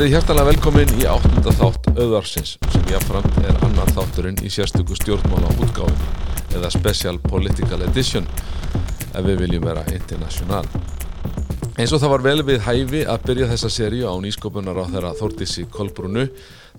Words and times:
Verðið 0.00 0.14
hjertalega 0.16 0.48
velkomin 0.48 0.92
í 0.96 1.02
áttunda 1.12 1.52
þátt 1.58 1.88
auðarsins 1.92 2.54
sem 2.72 2.86
jáfnframt 2.88 3.34
er 3.42 3.58
annar 3.66 3.90
þátturinn 3.92 4.38
í 4.40 4.48
sérstöku 4.48 4.96
stjórnmála 4.96 5.50
útgáfin 5.60 6.54
eða 6.56 6.70
Special 6.72 7.18
Political 7.20 7.84
Edition 7.84 8.24
ef 8.24 9.20
við 9.26 9.42
viljum 9.42 9.68
vera 9.68 9.82
international. 9.92 10.64
Eins 11.76 11.92
og 11.92 12.00
það 12.00 12.14
var 12.14 12.24
vel 12.30 12.46
við 12.48 12.64
hæfi 12.64 13.04
að 13.04 13.28
byrja 13.28 13.52
þessa 13.52 13.72
sériu 13.76 14.08
á 14.08 14.16
nýskopunar 14.24 14.80
á 14.80 14.88
þeirra 14.88 15.12
Þórtissi 15.20 15.68
Kolbrúnu 15.68 16.30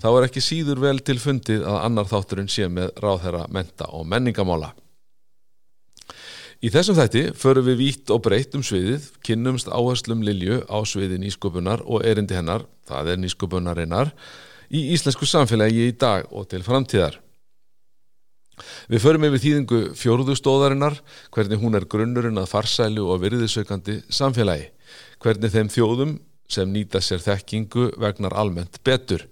þá 0.02 0.08
er 0.10 0.26
ekki 0.26 0.42
síður 0.42 0.82
vel 0.88 0.98
til 0.98 1.20
fundið 1.22 1.62
að 1.62 1.78
annar 1.86 2.10
þátturinn 2.10 2.50
sé 2.50 2.66
með 2.66 2.90
ráð 2.98 3.28
þeirra 3.28 3.46
menta 3.54 3.92
og 3.94 4.02
menningamála. 4.10 4.74
Í 6.62 6.70
þessum 6.70 6.94
þætti 6.94 7.22
förum 7.34 7.64
við 7.66 7.80
vítt 7.80 8.10
og 8.14 8.20
breytt 8.22 8.52
um 8.54 8.62
sviðið, 8.62 9.08
kynnumst 9.26 9.66
áherslum 9.66 10.20
Lilju 10.22 10.60
á 10.70 10.78
sviði 10.86 11.16
nýsköpunar 11.18 11.80
og 11.82 12.04
erindi 12.06 12.36
hennar, 12.38 12.62
það 12.86 13.10
er 13.10 13.18
nýsköpunarinnar, 13.18 14.12
í 14.70 14.84
íslensku 14.94 15.26
samfélagi 15.26 15.88
í 15.90 15.96
dag 15.98 16.30
og 16.30 16.46
til 16.52 16.62
framtíðar. 16.62 17.18
Við 18.86 19.02
förum 19.02 19.26
yfir 19.26 19.42
þýðingu 19.42 19.80
fjórðustóðarinnar, 19.98 21.00
hvernig 21.34 21.58
hún 21.58 21.74
er 21.74 21.88
grunnurinn 21.90 22.38
að 22.38 22.52
farsælu 22.52 23.08
og 23.10 23.24
virðisökandi 23.24 23.98
samfélagi, 24.06 24.70
hvernig 25.18 25.50
þeim 25.50 25.72
þjóðum 25.72 26.14
sem 26.52 26.70
nýta 26.70 27.00
sér 27.02 27.22
þekkingu 27.24 27.90
vegnar 28.00 28.36
almennt 28.38 28.78
betur. 28.84 29.24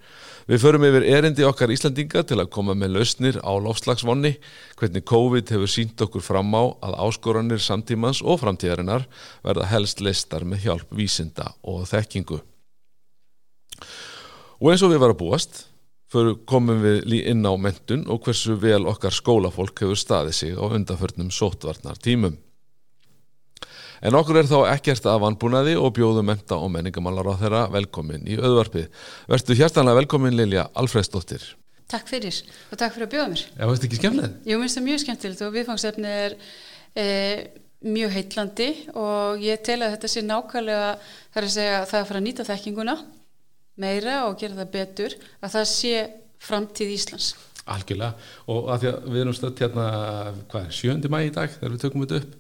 Við 0.50 0.64
förum 0.64 0.82
yfir 0.88 1.04
erindi 1.06 1.44
okkar 1.46 1.70
Íslandinga 1.70 2.24
til 2.26 2.40
að 2.40 2.48
koma 2.50 2.74
með 2.74 2.96
lausnir 2.96 3.36
á 3.38 3.52
lofslagsvonni, 3.62 4.32
hvernig 4.80 5.04
COVID 5.06 5.52
hefur 5.54 5.70
sínt 5.70 6.02
okkur 6.02 6.24
fram 6.26 6.50
á 6.58 6.74
að 6.88 6.96
áskoranir 7.06 7.62
samtímans 7.62 8.18
og 8.24 8.40
framtíðarinnar 8.42 9.06
verða 9.44 9.68
helst 9.70 10.02
listar 10.02 10.42
með 10.48 10.64
hjálp 10.66 10.90
vísinda 10.96 11.52
og 11.62 11.84
þekkingu. 11.92 12.40
Og 14.60 14.72
eins 14.72 14.82
og 14.82 14.90
við 14.90 15.04
varum 15.04 15.14
að 15.14 15.22
búast, 15.22 15.64
komum 16.50 16.82
við 16.82 17.20
inn 17.20 17.46
á 17.46 17.54
mentun 17.54 18.02
og 18.10 18.24
hversu 18.26 18.58
vel 18.58 18.82
okkar 18.90 19.14
skólafólk 19.14 19.84
hefur 19.84 20.00
staðið 20.02 20.34
sig 20.34 20.58
á 20.58 20.66
undanförnum 20.66 21.30
sótvarnar 21.30 22.00
tímum. 22.02 22.34
En 24.00 24.16
okkur 24.16 24.38
er 24.40 24.48
þá 24.48 24.58
ekkert 24.72 25.06
að 25.10 25.22
vanbúnaði 25.26 25.74
og 25.76 25.92
bjóðum 25.96 26.30
menta 26.30 26.56
og 26.56 26.70
menningamálar 26.72 27.34
á 27.36 27.40
þeirra 27.42 27.64
velkomin 27.74 28.24
í 28.24 28.38
auðvarpið. 28.40 28.86
Verstu 29.28 29.56
hjertanlega 29.58 30.00
velkomin 30.00 30.38
Lilja 30.38 30.70
Alfredsdóttir. 30.80 31.44
Takk 31.90 32.08
fyrir 32.08 32.36
og 32.70 32.78
takk 32.80 32.94
fyrir 32.94 33.08
að 33.08 33.12
bjóða 33.14 33.30
mér. 33.32 33.42
Já, 33.50 33.64
veist 33.68 33.84
ekki 33.84 33.98
skemmtilegt? 33.98 34.38
Jú, 34.48 34.58
minnst 34.60 34.78
það 34.78 34.86
mjög 34.86 35.02
skemmtilegt 35.04 35.44
og 35.44 35.52
viðfangsefni 35.56 36.14
er 36.14 36.36
e, 36.94 37.06
mjög 37.90 38.16
heitlandi 38.16 38.70
og 38.94 39.44
ég 39.44 39.62
tel 39.66 39.80
að 39.82 39.96
þetta 39.96 40.12
sé 40.14 40.24
nákvæmlega 40.24 40.90
þar 41.34 41.48
að 41.48 41.54
segja 41.56 41.76
að 41.80 41.86
það 41.90 41.98
er 41.98 42.04
að 42.04 42.10
fara 42.12 42.22
að 42.22 42.26
nýta 42.28 42.48
þekkinguna 42.48 42.96
meira 43.80 44.18
og 44.30 44.40
gera 44.40 44.60
það 44.62 44.74
betur 44.78 45.16
að 45.40 45.56
það 45.58 45.70
sé 45.74 45.94
framtíð 46.40 46.96
Íslands. 46.96 47.32
Algjörlega 47.70 48.14
og 48.48 48.70
að 48.72 48.84
því 48.84 48.90
að 48.94 49.10
við 49.10 49.24
erum 49.24 49.36
stöðt 49.36 49.64
hérna, 49.66 49.88
hvað 50.52 50.62
er, 50.62 50.76
sjöndi 50.78 51.10
mæ 51.12 51.18
í 51.26 51.34
dag 51.34 51.52
þegar 51.52 51.74
við 51.74 51.82
tökum 51.84 52.06
þetta 52.06 52.22
upp 52.22 52.39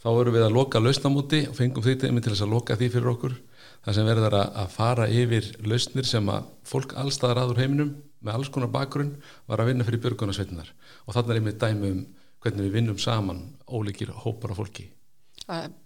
þá 0.00 0.08
vorum 0.16 0.36
við 0.36 0.46
að 0.46 0.54
loka 0.56 0.82
lausnamúti 0.82 1.40
og 1.48 1.56
fengum 1.58 1.84
því 1.84 1.96
til 2.00 2.10
að 2.10 2.52
loka 2.52 2.76
því 2.76 2.90
fyrir 2.94 3.10
okkur. 3.14 3.34
Þar 3.80 3.96
sem 3.96 4.08
verður 4.08 4.36
að 4.40 4.72
fara 4.74 5.08
yfir 5.08 5.50
lausnir 5.64 6.08
sem 6.08 6.26
að 6.28 6.48
fólk 6.68 6.94
allstaðar 7.00 7.42
aður 7.44 7.60
heiminum 7.62 7.92
með 8.20 8.36
alls 8.36 8.50
konar 8.52 8.72
bakgrunn 8.72 9.14
var 9.48 9.62
að 9.62 9.70
vinna 9.70 9.86
fyrir 9.86 10.02
björgunarsveitinar 10.04 10.72
og 11.06 11.14
þannig 11.16 11.30
er 11.32 11.40
einmitt 11.40 11.60
dæmi 11.62 11.92
um 11.94 12.02
hvernig 12.40 12.66
við 12.66 12.74
vinnum 12.76 12.98
saman 13.00 13.40
óleikir 13.68 14.12
hópar 14.24 14.52
af 14.52 14.60
fólki. 14.60 14.90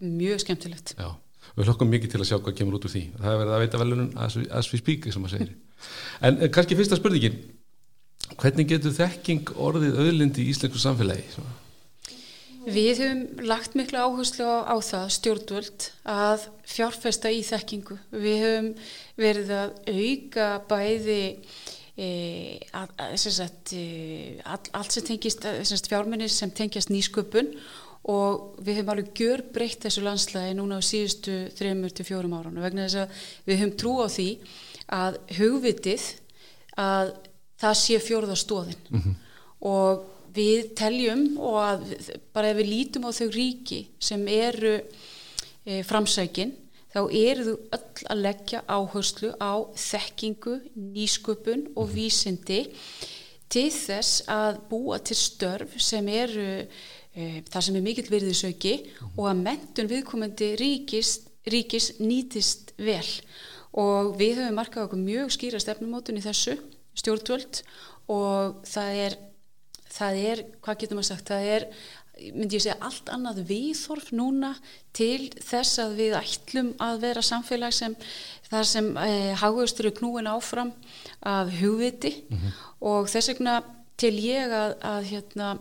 Mjög 0.01 0.43
skemmtilegt. 0.43 0.97
Já, 0.99 1.15
við 1.55 1.71
hlokkum 1.71 1.91
mikið 1.95 2.15
til 2.15 2.23
að 2.23 2.29
sjá 2.31 2.39
hvað 2.41 2.59
kemur 2.59 2.79
út 2.79 2.89
úr 2.89 2.95
því. 2.95 3.05
Það 3.19 3.31
er 3.31 3.41
verið 3.43 3.55
að 3.55 3.63
veita 3.65 3.83
velunum 3.83 4.11
as 4.19 4.73
we 4.73 4.81
speak 4.83 5.07
sem 5.11 5.27
að 5.27 5.37
segja 5.37 5.55
en 6.25 6.39
kannski 6.55 6.79
fyrsta 6.79 6.99
spurningin. 6.99 7.37
Hvernig 8.41 8.71
getur 8.71 8.95
þekking 8.95 9.53
orðið 9.61 10.01
öðlindi 10.01 10.45
í 10.45 10.53
íslensku 10.55 10.81
samfélagi? 10.81 11.27
Við 12.65 13.01
höfum 13.03 13.47
lagt 13.47 13.77
miklu 13.77 14.01
áherslu 14.01 14.47
á, 14.47 14.57
á 14.73 14.77
það 14.81 15.07
stjórnvöld 15.19 15.87
að 16.09 16.49
fjárfesta 16.69 17.33
í 17.33 17.43
þekkingu. 17.45 17.99
Við 18.13 18.43
höfum 18.45 18.69
verið 19.21 19.53
að 19.59 19.75
auka 19.93 20.49
bæði 20.71 21.23
e, 21.97 22.09
að, 22.73 22.95
að, 23.05 23.17
sagt, 23.25 23.75
e, 23.77 24.41
all, 24.45 24.63
allt 24.73 24.97
sem 24.97 25.07
tengist 25.07 25.45
sagt, 25.45 25.91
fjárminni 25.93 26.29
sem 26.33 26.53
tengjast 26.55 26.93
nýsköpun 26.93 27.53
og 28.11 28.59
við 28.65 28.81
höfum 28.81 28.95
alveg 28.95 29.13
gjör 29.17 29.45
breytt 29.55 29.85
þessu 29.87 30.05
landslæði 30.05 30.57
núna 30.59 30.81
á 30.81 30.83
síðustu 30.85 31.37
3-4 31.57 32.33
ára 32.37 32.53
vegna 32.67 32.89
þess 32.89 33.01
að 33.05 33.23
við 33.49 33.63
höfum 33.63 33.77
trú 33.81 33.95
á 34.05 34.09
því 34.13 34.29
að 34.93 35.21
hugvitið 35.39 36.09
að 36.81 37.15
það 37.63 37.79
sé 37.81 38.01
fjórðastóðin 38.03 38.83
mm 38.91 39.01
-hmm. 39.01 39.15
og 39.71 40.11
við 40.35 40.75
teljum 40.79 41.25
og 41.39 41.59
að 41.63 41.87
bara 42.35 42.51
ef 42.53 42.59
við 42.59 42.71
lítum 42.71 43.07
á 43.07 43.11
þau 43.15 43.29
ríki 43.35 43.81
sem 44.03 44.25
eru 44.31 44.77
e, 44.79 45.83
framsækin 45.87 46.55
þá 46.95 47.01
eru 47.11 47.45
þú 47.47 47.55
öll 47.77 48.09
að 48.15 48.23
leggja 48.23 48.63
áherslu 48.71 49.33
á 49.43 49.53
þekkingu, 49.79 50.59
nýsköpun 50.95 51.69
og 51.75 51.89
mhm. 51.89 51.95
vísindi 51.97 52.61
til 53.51 53.71
þess 53.71 54.25
að 54.31 54.61
búa 54.71 54.99
til 55.03 55.19
störf 55.19 55.75
sem 55.83 56.09
eru 56.11 56.47
e, 56.65 57.43
það 57.51 57.67
sem 57.67 57.79
er 57.79 57.87
mikill 57.87 58.11
virðisauki 58.11 58.77
mhm. 58.83 59.17
og 59.17 59.31
að 59.31 59.43
mentun 59.49 59.91
viðkomandi 59.91 60.55
ríkis, 60.61 61.19
ríkis 61.51 61.95
nýtist 62.01 62.75
vel 62.79 63.07
og 63.75 64.15
við 64.19 64.39
höfum 64.39 64.59
markað 64.59 64.89
okkur 64.89 65.03
mjög 65.03 65.35
skýra 65.35 65.63
stefnumótun 65.63 66.21
í 66.21 66.25
þessu 66.25 66.59
stjórnvöld 66.95 67.63
og 68.13 68.61
það 68.69 69.01
er 69.07 69.17
það 69.95 70.25
er, 70.31 70.43
hvað 70.65 70.81
getur 70.81 70.99
maður 70.99 71.11
sagt, 71.13 71.31
það 71.31 71.53
er 71.57 71.69
myndi 72.15 72.59
ég 72.59 72.63
segja 72.63 72.77
allt 72.85 73.11
annað 73.11 73.41
viðþorf 73.49 74.13
núna 74.15 74.53
til 74.95 75.31
þess 75.43 75.81
að 75.83 75.97
við 75.99 76.13
ætlum 76.21 76.71
að 76.83 77.01
vera 77.03 77.25
samfélag 77.27 77.75
sem 77.75 77.97
þar 78.51 78.69
sem 78.71 78.91
eh, 79.03 79.33
hagustur 79.41 79.89
er 79.91 79.97
knúin 79.99 80.31
áfram 80.31 80.71
af 81.27 81.51
hugviti 81.59 82.13
mm 82.29 82.37
-hmm. 82.37 82.55
og 82.81 83.11
þess 83.11 83.33
vegna 83.33 83.57
til 83.97 84.15
ég 84.19 84.53
að, 84.53 84.77
að 84.83 85.03
hérna, 85.11 85.59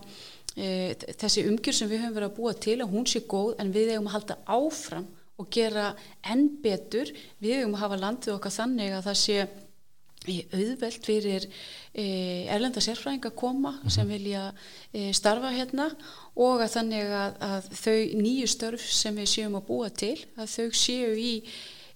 eh, 0.56 0.94
þessi 0.94 1.46
umgjör 1.48 1.74
sem 1.74 1.90
við 1.90 2.02
höfum 2.04 2.14
verið 2.14 2.30
að 2.30 2.36
búa 2.38 2.54
til 2.54 2.78
að 2.80 2.92
hún 2.94 3.06
sé 3.06 3.20
góð 3.20 3.54
en 3.58 3.72
við 3.72 3.90
hefum 3.90 4.06
að 4.06 4.16
halda 4.16 4.38
áfram 4.46 5.06
og 5.36 5.50
gera 5.50 5.94
enn 6.22 6.48
betur 6.62 7.10
við 7.40 7.58
hefum 7.58 7.74
að 7.74 7.80
hafa 7.80 7.96
landið 7.96 8.34
okkar 8.34 8.54
þannig 8.54 8.92
að 8.92 9.06
það 9.08 9.18
sé 9.18 9.48
auðvelt 10.24 11.06
fyrir 11.06 11.46
e, 11.92 12.04
erlenda 12.52 12.82
sérfræðing 12.84 13.28
að 13.28 13.36
koma 13.38 13.72
mm 13.72 13.78
-hmm. 13.82 13.94
sem 13.96 14.08
vilja 14.08 14.52
e, 14.92 15.12
starfa 15.12 15.50
hérna 15.52 15.90
og 16.34 16.60
að 16.60 16.74
þannig 16.76 17.04
að, 17.04 17.36
að 17.40 17.68
þau 17.82 17.98
nýju 18.22 18.46
störf 18.46 18.86
sem 18.92 19.16
við 19.16 19.28
séum 19.28 19.56
að 19.56 19.66
búa 19.66 19.90
til 19.90 20.18
að 20.36 20.48
þau 20.56 20.68
séu 20.72 21.12
í 21.16 21.42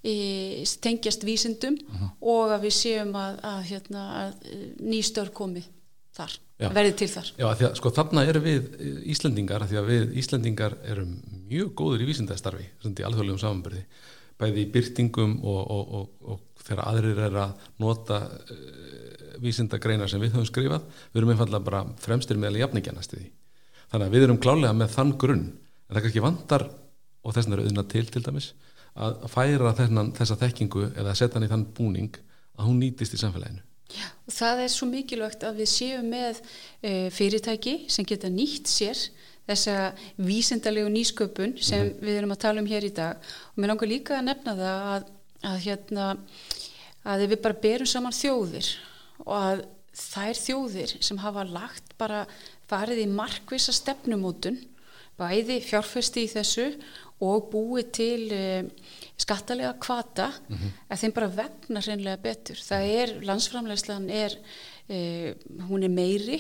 e, 0.03 0.65
tengjast 0.81 1.25
vísindum 1.25 1.75
mm 1.75 1.97
-hmm. 1.97 2.11
og 2.21 2.53
að 2.53 2.63
við 2.69 2.75
séum 2.75 3.15
að, 3.15 3.41
að, 3.43 3.63
hérna, 3.71 4.03
að 4.23 4.33
ný 4.81 5.03
störf 5.03 5.33
komi 5.33 5.65
þar, 6.13 6.39
verði 6.59 6.93
til 6.93 7.09
þar 7.09 7.33
Já, 7.39 7.47
að 7.47 7.75
sko, 7.79 7.91
þarna 7.91 8.25
eru 8.27 8.41
við 8.41 8.63
Íslandingar 9.07 9.67
því 9.67 9.77
að 9.81 9.91
við 9.93 10.17
Íslandingar 10.23 10.79
erum 10.85 11.19
mjög 11.49 11.75
góður 11.75 12.03
í 12.03 12.09
vísindastarfi, 12.11 12.67
í 12.85 13.03
alþjóðlegum 13.03 13.43
samanbyrði 13.43 13.85
bæði 14.39 14.65
í 14.65 14.71
byrtingum 14.75 15.39
og, 15.43 15.61
og, 15.75 15.95
og, 15.99 16.09
og 16.35 16.65
þegar 16.67 16.85
aðrir 16.87 17.23
er 17.27 17.39
að 17.45 17.67
nota 17.83 18.21
uh, 18.29 19.35
vísindagreinar 19.43 20.11
sem 20.11 20.23
við 20.23 20.37
höfum 20.37 20.49
skrifað 20.49 20.87
við 21.13 21.21
erum 21.21 21.35
einfallega 21.35 21.67
bara 21.67 21.85
fremstir 22.03 22.41
meðal 22.41 22.63
jafningjannast 22.65 23.15
í 23.15 23.21
því. 23.23 23.29
Þannig 23.89 24.09
að 24.09 24.17
við 24.17 24.27
erum 24.27 24.41
klálega 24.43 24.77
með 24.77 24.95
þann 24.95 25.15
grunn 25.21 25.47
en 25.49 25.95
það 25.97 26.05
kannski 26.05 26.25
vandar 26.25 26.67
og 26.69 27.35
þess 27.35 27.47
vegna 27.49 27.59
er 27.59 27.65
auðvitað 27.65 27.93
til 27.95 28.07
til 28.13 28.25
dæmis 28.27 28.51
að 28.99 29.29
færa 29.31 29.73
þennan, 29.79 30.13
þessa 30.17 30.37
þekkingu 30.41 30.89
eða 30.99 31.15
setja 31.17 31.39
hann 31.39 31.47
í 31.47 31.51
þann 31.53 31.67
búning 31.77 32.19
að 32.59 32.67
hún 32.67 32.81
nýtist 32.83 33.15
í 33.15 33.21
samfélaginu. 33.21 33.63
Já, 33.89 34.05
og 34.27 34.35
það 34.35 34.63
er 34.65 34.73
svo 34.73 34.89
mikilvægt 34.91 35.45
að 35.49 35.63
við 35.63 35.71
séum 35.73 36.09
með 36.13 36.41
e, 36.85 37.09
fyrirtæki 37.15 37.77
sem 37.93 38.07
geta 38.09 38.29
nýtt 38.33 38.69
sér 38.69 38.99
þessa 39.49 39.77
vísindalegu 40.17 40.91
nýsköpun 40.93 41.57
sem 41.61 41.83
mm 41.83 41.89
-hmm. 41.89 42.05
við 42.05 42.19
erum 42.19 42.35
að 42.35 42.43
tala 42.45 42.61
um 42.61 42.67
hér 42.67 42.85
í 42.85 42.95
dag 42.95 43.17
og 43.17 43.57
mér 43.57 43.73
langar 43.73 43.89
líka 43.89 44.19
að 44.19 44.29
nefna 44.29 44.55
það 44.55 44.79
að, 44.95 45.11
að 45.51 45.59
hérna 45.67 46.07
að 47.05 47.27
við 47.27 47.43
bara 47.43 47.63
berum 47.63 47.87
saman 47.87 48.13
þjóðir 48.13 48.69
og 49.25 49.37
að 49.37 49.65
þær 49.99 50.41
þjóðir 50.47 50.97
sem 51.03 51.19
hafa 51.19 51.45
lagt 51.45 51.97
bara 51.99 52.27
farið 52.69 53.05
í 53.05 53.11
markvisa 53.11 53.73
stefnumótun 53.73 54.59
bæði 55.19 55.59
fjárfesti 55.65 56.27
í 56.27 56.31
þessu 56.31 56.69
og 57.25 57.49
búið 57.51 57.89
til 57.97 58.21
um, 58.31 58.69
skattalega 59.19 59.73
kvata 59.83 60.29
mm 60.31 60.57
-hmm. 60.57 60.75
að 60.89 61.01
þeim 61.01 61.15
bara 61.17 61.35
vegna 61.41 61.81
hreinlega 61.81 62.23
betur 62.23 62.61
það 62.63 62.83
er, 63.01 63.15
landsframlegslan 63.27 64.11
er 64.11 64.39
uh, 64.39 65.31
hún 65.69 65.83
er 65.83 65.91
meiri 65.91 66.39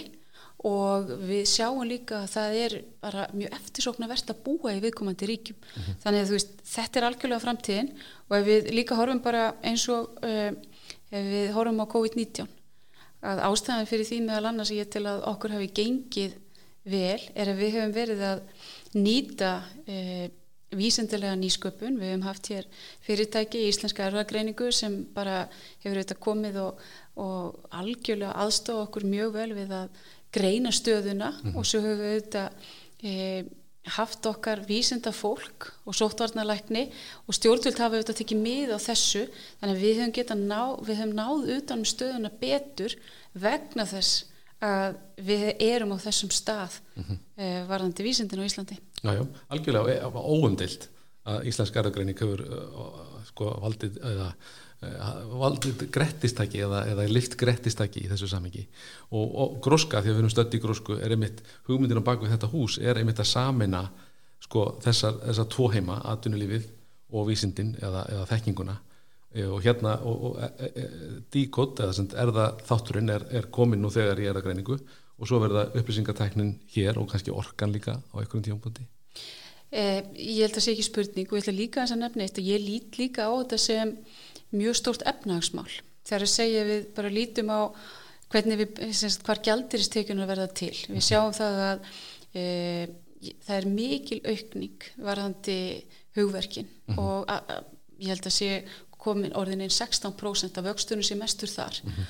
og 0.66 1.10
við 1.28 1.44
sjáum 1.46 1.84
líka 1.86 2.24
að 2.24 2.30
það 2.32 2.56
er 2.64 2.72
bara 3.04 3.26
mjög 3.30 3.52
eftirsóknarvert 3.60 4.32
að 4.32 4.42
búa 4.46 4.74
í 4.74 4.80
viðkomandi 4.82 5.28
ríkjum. 5.30 5.56
Mm 5.58 5.82
-hmm. 5.82 5.98
þannig 6.02 6.20
að 6.20 6.28
þú 6.28 6.36
veist, 6.38 6.52
þetta 6.74 6.98
er 6.98 7.06
algjörlega 7.06 7.44
framtíðin. 7.44 7.90
Og 8.28 8.36
ef 8.38 8.46
við 8.46 8.70
líka 8.74 8.98
horfum 8.98 9.22
bara 9.22 9.54
eins 9.62 9.88
og 9.88 10.18
uh, 10.22 10.52
ef 11.10 11.24
við 11.32 11.52
horfum 11.54 11.82
á 11.84 11.86
COVID-19 11.94 12.48
að 13.28 13.40
ástæðan 13.48 13.88
fyrir 13.90 14.06
því 14.06 14.18
meðal 14.26 14.50
annars 14.52 14.74
ég 14.74 14.90
til 14.92 15.04
að 15.08 15.24
okkur 15.32 15.56
hafi 15.56 15.70
gengið 15.74 16.36
vel 16.88 17.20
er 17.34 17.50
að 17.50 17.62
við 17.62 17.72
hefum 17.76 17.94
verið 17.96 18.22
að 18.28 18.42
nýta 18.94 19.52
e, 19.86 20.28
vísendilega 20.78 21.36
nýsköpun, 21.40 21.98
við 21.98 22.12
hefum 22.12 22.26
haft 22.28 22.50
hér 22.52 22.68
fyrirtæki 23.06 23.64
í 23.64 23.72
Íslenska 23.72 24.06
erðagreiningu 24.06 24.70
sem 24.72 25.00
bara 25.14 25.46
hefur 25.82 25.96
auðvitað 25.96 26.22
komið 26.24 26.60
og, 26.62 26.84
og 27.18 27.74
algjörlega 27.80 28.36
aðstofa 28.44 28.86
okkur 28.86 29.08
mjög 29.08 29.34
vel 29.34 29.50
við 29.56 29.74
að 29.80 30.04
greina 30.32 30.70
stöðuna 30.70 31.30
mm 31.30 31.38
-hmm. 31.42 31.56
og 31.56 31.66
svo 31.66 31.80
hefur 31.80 32.02
við 32.02 32.14
auðvitað 32.14 32.50
e, 33.02 33.44
haft 33.88 34.26
okkar 34.26 34.64
vísenda 34.68 35.12
fólk 35.12 35.72
og 35.86 35.94
sóttvarnalækni 35.94 36.90
og 37.26 37.34
stjórnvöld 37.34 37.78
hafa 37.78 37.96
auðvitað 37.96 38.20
tekið 38.20 38.42
mið 38.42 38.74
á 38.76 38.78
þessu 38.78 39.28
þannig 39.60 39.76
að 39.76 39.82
við 39.84 39.96
hefum, 40.02 40.42
ná, 40.48 40.62
við 40.82 40.96
hefum 41.00 41.14
náð 41.16 41.48
utanum 41.56 41.88
stöðuna 41.88 42.30
betur 42.40 42.96
vegna 43.32 43.86
þess 43.86 44.24
að 44.60 44.98
við 45.16 45.48
erum 45.62 45.94
á 45.94 45.98
þessum 46.02 46.30
stað 46.34 46.80
mm 46.96 47.04
-hmm. 47.04 47.18
uh, 47.38 47.68
varðandi 47.70 48.02
vísendin 48.02 48.42
á 48.42 48.48
Íslandi 48.48 48.78
Jájá, 49.02 49.26
algjörlega 49.48 50.10
óumdilt 50.14 50.88
að 51.24 51.46
Íslensk 51.46 51.76
erðagreining 51.76 52.18
hefur 52.18 52.40
uh, 52.42 53.22
sko 53.28 53.52
valdið 53.62 54.00
eða 54.02 54.26
uh, 54.26 54.34
valdið 54.78 55.88
grettistæki 55.90 56.60
eða, 56.62 56.84
eða 56.92 57.06
lift 57.10 57.34
grettistæki 57.40 58.04
í 58.04 58.10
þessu 58.12 58.28
samengi 58.30 58.62
og, 59.10 59.24
og 59.26 59.56
gróska, 59.64 60.02
því 60.02 60.12
að 60.12 60.14
við 60.14 60.20
erum 60.22 60.34
stödd 60.34 60.54
í 60.54 60.60
grósku 60.62 60.98
er 61.02 61.14
einmitt, 61.16 61.40
hugmyndin 61.66 61.98
á 61.98 62.06
bakvið 62.06 62.36
þetta 62.36 62.52
hús 62.52 62.78
er 62.78 63.00
einmitt 63.00 63.18
að 63.18 63.32
samina 63.32 63.88
sko 64.44 64.68
þessar, 64.84 65.18
þessar 65.24 65.48
tvo 65.50 65.66
heima, 65.72 65.98
atvinnulífið 66.12 66.68
og 67.18 67.26
vísindin 67.30 67.72
eða, 67.80 68.04
eða 68.12 68.28
þekkinguna. 68.30 68.76
Eh, 69.34 69.48
og 69.48 69.64
hérna 69.64 69.98
og, 70.08 70.38
e, 70.40 70.68
e, 70.68 70.84
díkot 71.32 71.82
eða 71.84 71.96
sem 71.96 72.06
erða 72.16 72.46
þátturinn 72.64 73.12
er, 73.12 73.26
er 73.28 73.50
komin 73.52 73.82
nú 73.82 73.90
þegar 73.92 74.22
í 74.22 74.28
erðagreiningu 74.30 74.78
og 74.78 75.28
svo 75.28 75.40
verða 75.42 75.66
upplýsingartæknin 75.76 76.54
hér 76.72 76.96
og 77.00 77.10
kannski 77.10 77.34
orkan 77.34 77.74
líka 77.74 77.98
á 77.98 78.14
einhverjum 78.16 78.46
tífambundi 78.46 78.86
eh, 79.68 80.00
Ég 80.16 80.46
held 80.46 80.54
að 80.54 80.56
það 80.56 80.64
sé 80.64 80.72
ekki 80.72 80.86
spurning 80.86 81.28
og 81.28 81.42
ég 81.42 81.58
líka 81.58 81.82
að 81.82 81.90
þess 81.90 81.96
að 81.98 82.02
nefna 82.06 82.24
eitt 82.24 82.40
og 82.40 82.48
ég 82.48 82.64
lít 82.64 82.98
líka 83.02 83.28
á 83.28 83.32
þetta 83.34 83.60
sem 83.66 83.92
mjög 84.50 84.78
stórt 84.78 85.04
efnahagsmál 85.08 85.70
þegar 86.08 86.24
að 86.24 86.32
segja 86.32 86.64
við 86.68 86.86
bara 86.96 87.12
lítum 87.12 87.52
á 87.52 87.60
hvernig 88.32 88.60
við, 88.60 88.80
semst, 88.96 89.24
hvar 89.26 89.40
gældiristekjunum 89.44 90.28
verða 90.28 90.48
til 90.52 90.74
við 90.88 91.04
sjáum 91.04 91.34
það 91.36 91.60
að 91.66 91.90
e, 92.32 92.44
það 93.46 93.54
er 93.56 93.68
mikil 93.72 94.20
aukning 94.24 94.88
varðandi 94.96 95.60
hugverkin 96.18 96.68
mm 96.68 96.94
-hmm. 96.94 97.02
og 97.02 97.30
a, 97.30 97.38
a, 97.38 97.62
ég 97.98 98.12
held 98.14 98.26
að 98.26 98.38
sé 98.38 98.50
komin 98.98 99.36
orðin 99.36 99.62
einn 99.64 99.74
16% 99.74 100.58
af 100.58 100.64
vöxtunum 100.64 101.04
sem 101.06 101.18
mestur 101.18 101.48
þar 101.48 101.80
mm 101.82 101.90
-hmm. 101.90 102.04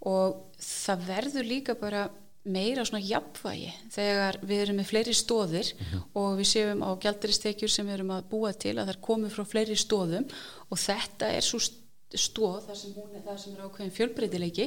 og 0.00 0.42
það 0.58 1.06
verður 1.06 1.44
líka 1.44 1.74
bara 1.74 2.10
meira 2.44 2.84
svona 2.84 3.04
jafnvægi 3.06 3.72
þegar 3.90 4.38
við 4.42 4.62
erum 4.62 4.76
með 4.76 4.90
fleiri 4.90 5.14
stóðir 5.14 5.68
mm 5.72 5.86
-hmm. 5.86 6.02
og 6.14 6.38
við 6.38 6.46
séum 6.52 6.82
á 6.82 6.90
gælduristekjur 6.98 7.70
sem 7.70 7.86
við 7.86 7.94
erum 7.94 8.10
að 8.10 8.28
búa 8.30 8.52
til 8.52 8.78
að 8.78 8.86
það 8.86 8.94
er 8.94 9.06
komið 9.08 9.30
frá 9.30 9.44
fleiri 9.44 9.76
stóðum 9.76 10.26
og 10.70 10.78
þetta 10.78 11.26
er 11.26 11.40
svo 11.40 11.58
stóð 11.58 11.81
þar 12.12 12.78
sem, 12.78 12.94
er, 12.96 13.20
þar 13.24 13.38
sem 13.40 13.54
er 13.56 13.66
ákveðin 13.66 13.94
fjölbreytileiki 13.96 14.66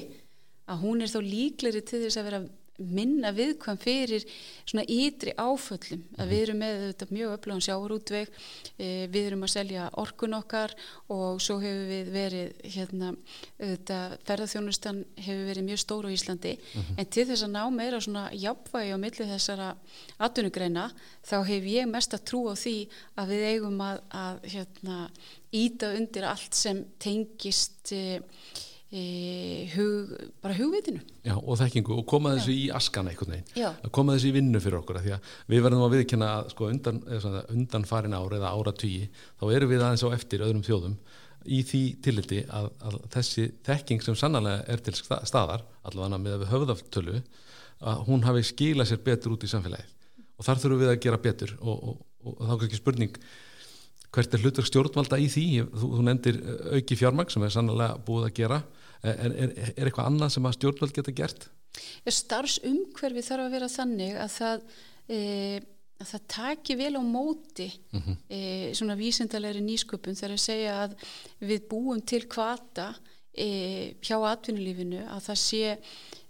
að 0.71 0.81
hún 0.81 1.03
er 1.06 1.12
þá 1.12 1.19
líkleri 1.21 1.81
til 1.86 2.01
þess 2.06 2.19
að 2.19 2.30
vera 2.30 2.39
minna 2.77 3.31
viðkvæm 3.36 3.77
fyrir 3.80 4.25
svona 4.66 4.83
ytri 4.92 5.31
áföllum 5.39 6.01
að 6.19 6.31
við 6.31 6.42
erum 6.44 6.60
með 6.60 6.81
þetta 6.81 7.07
mjög 7.16 7.36
öflugan 7.38 7.63
sjáurútveg 7.63 8.31
e, 8.75 8.88
við 9.12 9.30
erum 9.30 9.45
að 9.48 9.54
selja 9.54 9.86
orkun 10.01 10.36
okkar 10.36 10.75
og 11.13 11.39
svo 11.44 11.57
hefur 11.63 11.88
við 11.88 12.12
verið 12.16 12.60
hérna, 12.75 13.13
þetta 13.62 14.00
ferðarþjónustan 14.27 15.01
hefur 15.16 15.48
verið 15.51 15.68
mjög 15.69 15.81
stóru 15.86 16.12
í 16.12 16.19
Íslandi 16.19 16.56
uh 16.57 16.60
mhm. 16.60 16.83
-huh. 16.83 17.00
en 17.00 17.12
til 17.16 17.27
þess 17.30 17.48
að 17.48 17.56
ná 17.56 17.63
meira 17.72 18.01
svona 18.01 18.27
jafnvægi 18.33 18.92
á 18.92 18.98
milli 19.00 19.31
þessara 19.31 19.69
atvinnugreina 20.19 20.92
þá 21.24 21.38
hef 21.48 21.63
ég 21.63 21.88
mest 21.88 22.13
að 22.13 22.25
trú 22.28 22.45
á 22.51 22.56
því 22.56 22.78
að 23.16 23.28
við 23.31 23.48
eigum 23.54 23.81
að, 23.81 24.00
að 24.12 24.36
hérna, 24.51 25.10
íta 25.51 25.94
undir 25.95 26.24
allt 26.28 26.54
sem 26.54 26.86
tengist 27.00 27.92
e, 27.92 28.19
E, 28.95 29.68
hug, 29.74 30.13
bara 30.39 30.56
hugvitinu. 30.56 31.01
Já, 31.25 31.33
og 31.36 31.57
þekkingu 31.59 31.97
og 32.00 32.06
koma 32.07 32.31
þessu 32.38 32.53
í 32.56 32.68
askana 32.71 33.12
einhvern 33.12 33.33
veginn, 33.33 33.81
koma 33.92 34.15
þessu 34.15 34.30
í 34.30 34.36
vinnu 34.38 34.62
fyrir 34.63 34.80
okkur 34.80 35.01
því 35.03 35.15
að 35.18 35.33
við 35.51 35.65
verðum 35.65 35.83
að 35.83 35.95
viðkynna 35.97 36.30
sko, 36.53 36.69
undan, 36.71 37.01
undan 37.51 37.88
farin 37.89 38.15
ár 38.15 38.38
eða 38.38 38.53
ára 38.56 38.71
tugi 38.71 39.09
þá 39.42 39.45
erum 39.51 39.74
við 39.74 39.83
aðeins 39.83 40.06
á 40.07 40.15
eftir 40.15 40.45
öðrum 40.45 40.63
þjóðum 40.63 40.95
í 41.45 41.59
því 41.68 41.81
tilliti 42.06 42.39
að, 42.47 42.69
að 42.88 42.95
þessi 43.18 43.50
þekking 43.65 44.06
sem 44.06 44.18
sannlega 44.18 44.63
er 44.71 44.86
til 44.86 44.95
staðar 44.95 45.65
allavega 45.86 46.21
með 46.21 46.38
að 46.38 46.45
við 46.45 46.53
höfðaftölu 46.53 47.18
að 47.86 48.06
hún 48.07 48.24
hafi 48.25 48.45
skilað 48.47 48.89
sér 48.94 49.03
betur 49.06 49.36
út 49.36 49.44
í 49.44 49.50
samfélagið. 49.51 49.92
Og 50.39 50.47
þar 50.47 50.62
þurfum 50.62 50.81
við 50.81 50.92
að 50.94 51.01
gera 51.03 51.19
betur. 51.21 51.51
Og, 51.59 51.75
og, 51.75 52.00
og, 52.24 52.31
og 52.39 52.47
þá 52.47 52.56
er 52.56 52.65
ekki 52.69 52.80
spurning 52.80 53.19
hvert 54.15 54.36
er 54.36 54.44
hlutverk 54.44 54.69
stjórnvalda 54.69 55.19
í 55.19 55.27
því? 55.31 55.45
Þú, 55.75 55.92
þú 55.97 56.07
nefndir 56.07 56.42
auki 56.77 56.97
fjármang 57.00 57.31
sem 57.31 57.44
er 57.45 57.53
sannlega 57.53 58.00
búið 58.07 58.30
að 58.30 58.36
gera 58.39 58.62
er, 59.03 59.31
er, 59.31 59.53
er 59.75 59.88
eitthvað 59.88 60.09
annað 60.09 60.36
sem 60.36 60.45
að 60.45 60.57
stjórnvald 60.57 60.95
geta 60.95 61.15
gert? 61.15 61.47
Starfsumhverfi 62.07 63.24
þarf 63.25 63.47
að 63.47 63.56
vera 63.57 63.71
þannig 63.71 64.19
að 64.21 64.36
það 64.36 64.68
e, 65.12 65.19
að 66.01 66.09
það 66.12 66.25
taki 66.31 66.75
vel 66.80 66.94
á 67.00 67.03
móti 67.03 67.68
mm 67.71 68.01
-hmm. 68.01 68.18
e, 68.30 68.39
svona 68.75 68.95
vísindalegri 69.00 69.62
nýsköpun 69.63 70.15
þegar 70.15 70.36
að 70.36 70.44
segja 70.44 70.74
að 70.83 70.95
við 71.39 71.68
búum 71.69 72.01
til 72.01 72.25
kvata 72.27 72.94
e, 73.31 73.95
hjá 74.03 74.18
atvinnulífinu 74.19 75.06
að 75.07 75.21
það 75.30 75.39
sé 75.39 75.77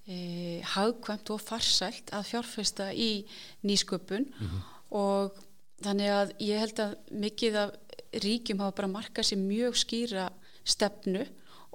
e, 0.06 0.62
hagkvæmt 0.62 1.30
og 1.34 1.42
farsælt 1.42 2.14
að 2.14 2.30
fjárfesta 2.30 2.94
í 2.94 3.26
nýsköpun 3.64 4.26
mm 4.30 4.48
-hmm. 4.48 4.62
og 4.90 5.34
þannig 5.82 6.10
að 6.10 6.30
ég 6.40 6.60
held 6.60 6.80
að 6.80 6.98
mikið 7.12 7.56
af 7.56 7.72
ríkjum 8.14 8.60
hafa 8.60 8.76
bara 8.76 8.88
markað 8.88 9.26
sér 9.26 9.42
mjög 9.42 9.74
skýra 9.76 10.30
stefnu 10.64 11.26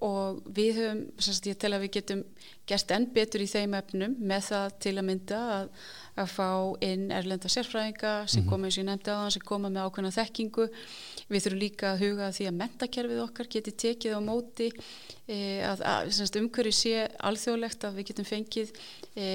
og 0.00 0.40
við 0.56 0.78
höfum, 0.80 1.00
semst 1.20 1.46
ég 1.50 1.58
tel 1.60 1.74
að 1.76 1.82
við 1.84 1.90
getum 1.98 2.22
gert 2.70 2.92
enn 2.94 3.08
betur 3.12 3.42
í 3.44 3.48
þeim 3.50 3.74
efnum 3.76 4.14
með 4.16 4.46
það 4.46 4.76
til 4.84 4.92
að 4.94 5.06
mynda 5.08 5.40
að, 5.56 5.66
að 6.22 6.30
fá 6.32 6.48
inn 6.86 7.02
erlenda 7.12 7.50
sérfræðinga 7.52 8.12
sem 8.24 8.40
mm 8.40 8.46
-hmm. 8.46 8.50
koma 8.50 8.66
eins 8.66 8.78
og 8.78 8.82
ég 8.82 8.88
nefndi 8.88 9.10
á 9.12 9.16
það, 9.20 9.32
sem 9.34 9.44
koma 9.50 9.68
með 9.68 9.84
ákveðna 9.84 10.12
þekkingu. 10.16 10.66
Við 11.28 11.42
þurfum 11.44 11.60
líka 11.60 11.86
að 11.92 12.02
huga 12.04 12.30
því 12.36 12.46
að 12.48 12.58
mentakerfið 12.60 13.22
okkar 13.26 13.50
geti 13.54 13.72
tekið 13.84 14.16
á 14.16 14.20
móti 14.24 14.68
e, 15.28 15.36
að, 15.68 15.82
að 15.92 16.12
semst 16.16 16.38
umhverju 16.40 16.72
sé 16.72 16.94
alþjóðlegt 17.18 17.84
að 17.84 17.96
við 17.98 18.08
getum 18.10 18.28
fengið 18.32 18.72
e, 19.16 19.26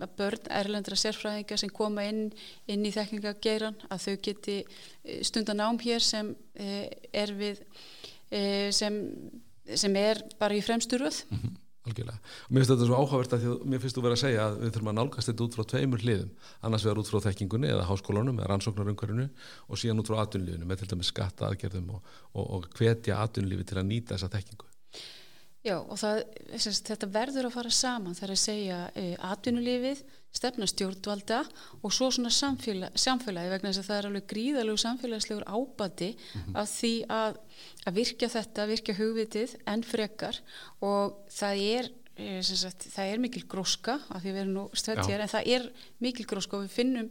að 0.00 0.10
börn 0.16 0.46
erlendra 0.50 0.96
sérfræðinga 0.96 1.58
sem 1.58 1.70
koma 1.70 2.06
inn, 2.06 2.30
inn 2.66 2.86
í 2.86 2.94
þekkingageran 2.94 3.76
að 3.90 4.06
þau 4.06 4.16
geti 4.22 4.60
e, 5.02 5.22
stundan 5.24 5.60
ám 5.60 5.78
hér 5.82 6.00
sem 6.00 6.34
e, 6.54 6.88
er 7.12 7.34
við 7.34 7.64
e, 8.30 8.70
sem 8.72 9.00
sem 9.80 9.96
er 9.96 10.22
bara 10.40 10.56
í 10.56 10.64
fremstu 10.64 10.98
röð. 11.00 11.24
Mm 11.30 11.38
-hmm. 11.38 11.60
Algjörlega, 11.84 12.16
og 12.48 12.52
mér 12.52 12.62
finnst 12.62 12.70
þetta 12.72 12.86
svo 12.88 12.96
áhugavert 12.96 13.32
að 13.36 13.42
því 13.42 13.54
mér 13.68 13.80
finnst 13.82 13.96
þú 13.98 14.02
verið 14.04 14.16
að 14.16 14.22
segja 14.22 14.44
að 14.44 14.54
við 14.62 14.70
þurfum 14.72 14.88
að 14.88 14.94
nálgast 14.96 15.28
þetta 15.28 15.44
út 15.44 15.56
frá 15.56 15.64
tveimur 15.68 16.00
hliðum, 16.00 16.30
annars 16.64 16.84
vegar 16.86 17.00
út 17.02 17.10
frá 17.10 17.18
þekkingunni 17.26 17.68
eða 17.68 17.88
háskólanum 17.90 18.38
eða 18.40 18.48
rannsóknarungarinu 18.48 19.26
og 19.68 19.76
síðan 19.76 20.00
út 20.00 20.08
frá 20.08 20.22
atvinnulífinu 20.22 20.64
með 20.64 20.80
til 20.80 20.88
dæmis 20.94 21.10
skatta 21.12 21.50
aðgerðum 21.50 21.90
og, 21.90 22.00
og, 22.32 22.46
og 22.56 22.70
hvetja 22.78 23.20
atvinnulífi 23.20 23.68
til 23.68 23.78
að 23.82 23.88
nýta 23.90 24.16
þessa 24.16 24.32
þekkingu. 24.32 24.70
Já 25.64 25.76
og 25.76 26.00
það, 26.00 26.22
þetta 26.88 27.10
verður 27.12 27.50
að 27.50 27.56
fara 27.58 27.70
saman 27.72 28.16
þar 28.16 28.32
að 28.32 28.40
segja 28.40 28.80
e, 28.96 29.04
atvinnulífið, 30.34 30.42
stefna 30.44 30.66
stjórnvalda 30.66 31.40
og 31.82 31.92
svo 31.92 32.10
svona 32.10 32.30
samfélagi, 32.30 32.98
samfélagi 32.98 33.50
vegna 33.52 33.70
þess 33.70 33.82
að 33.82 33.88
það 33.88 33.98
er 33.98 34.08
alveg 34.08 34.26
gríðalegu 34.32 34.78
samfélagslegur 34.82 35.44
ábati 35.46 36.10
mm 36.14 36.40
-hmm. 36.40 36.56
af 36.56 36.68
því 36.68 36.94
að, 37.08 37.36
að 37.86 37.94
virkja 37.94 38.28
þetta, 38.28 38.66
virkja 38.66 38.94
hugvitið 38.94 39.56
en 39.66 39.82
frekar 39.82 40.40
og 40.80 41.16
það 41.28 41.54
er, 41.56 41.90
e, 42.16 42.42
sagt, 42.42 42.86
það 42.94 43.12
er 43.12 43.18
mikil 43.18 43.44
gróska 43.46 44.00
af 44.08 44.22
því 44.22 44.30
við 44.30 44.40
erum 44.40 44.54
nú 44.54 44.68
stöðt 44.72 45.08
hér 45.08 45.20
en 45.20 45.28
það 45.28 45.46
er 45.46 45.72
mikil 46.00 46.26
gróska 46.26 46.56
og 46.56 46.62
við 46.64 46.70
finnum 46.70 47.10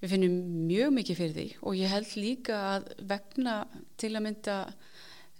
við 0.00 0.10
finnum 0.10 0.66
mjög 0.68 0.90
mikið 0.92 1.16
fyrir 1.16 1.34
því 1.34 1.48
og 1.62 1.76
ég 1.76 1.88
held 1.88 2.16
líka 2.16 2.54
að 2.76 2.82
vegna 2.98 3.66
til 3.96 4.14
að 4.14 4.22
mynda 4.22 4.74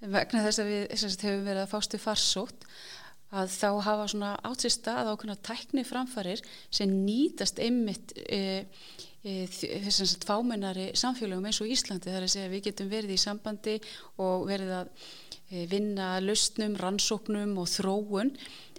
vegna 0.00 0.44
þess 0.44 0.58
að 0.58 0.70
við 0.70 0.96
sagt, 0.96 1.22
hefum 1.22 1.44
verið 1.44 1.62
að 1.62 1.72
fástu 1.72 1.98
farsótt 1.98 2.64
að 3.36 3.52
þá 3.52 3.68
hafa 3.86 4.06
svona 4.12 4.32
átt 4.48 4.64
sér 4.64 4.74
stað 4.74 5.10
ákveðna 5.12 5.36
tækni 5.44 5.84
framfarir 5.86 6.42
sem 6.70 6.92
nýtast 7.06 7.60
einmitt 7.62 8.14
e, 8.24 8.66
e, 9.22 9.36
þess 9.50 10.02
að 10.06 10.26
fámennari 10.28 10.90
samfélagum 10.98 11.48
eins 11.48 11.60
og 11.64 11.72
Íslandi. 11.72 12.12
Þar 12.12 12.28
að 12.28 12.34
segja 12.36 12.52
við 12.52 12.66
getum 12.70 12.92
verið 12.92 13.16
í 13.16 13.20
sambandi 13.20 13.78
og 14.24 14.46
verið 14.50 14.74
að 14.80 14.92
e, 15.50 15.66
vinna 15.70 16.14
lausnum, 16.24 16.78
rannsóknum 16.80 17.56
og 17.62 17.70
þróun 17.74 18.32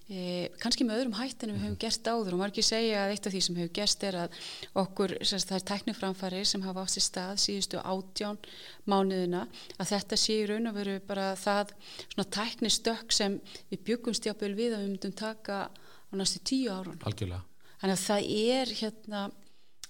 e, 0.10 0.48
kannski 0.62 0.86
með 0.88 1.02
öðrum 1.02 1.18
hætt 1.18 1.44
en 1.44 1.54
við 1.54 1.64
höfum 1.64 1.80
gert 1.82 2.08
áður 2.08 2.38
og 2.38 2.42
margir 2.42 2.66
segja 2.66 3.04
að 3.04 3.14
eitt 3.16 3.28
af 3.28 3.34
því 3.36 3.42
sem 3.46 3.60
hefur 3.60 3.74
gerst 3.78 4.06
er 4.08 4.18
að 4.24 4.38
okkur, 4.84 5.16
það 5.24 5.56
er 5.58 5.66
tækniframfari 5.72 6.44
sem 6.48 6.64
hafa 6.66 6.86
átt 6.86 6.96
sér 6.96 7.06
stað 7.08 7.42
síðustu 7.44 7.82
átján 7.82 8.40
mánuðina 8.88 9.44
að 9.78 9.92
þetta 9.94 10.22
sé 10.22 10.40
í 10.42 10.48
raun 10.52 10.72
og 10.72 10.78
veru 10.80 10.96
bara 11.08 11.28
það 11.40 11.76
svona 12.06 12.30
tæknistökk 12.38 13.16
sem 13.16 13.38
við 13.72 13.84
byggumst 13.92 14.30
jápil 14.30 14.54
við 14.58 14.78
að 14.78 14.86
við 14.86 14.94
myndum 14.94 15.18
taka 15.18 15.68
á 15.68 16.14
næstu 16.16 16.42
tíu 16.46 16.72
árun. 16.72 17.00
Algjörlega. 17.04 17.44
Þannig 17.78 17.98
að 17.98 18.06
það 18.08 18.32
er 18.38 18.74
hérna, 18.80 19.22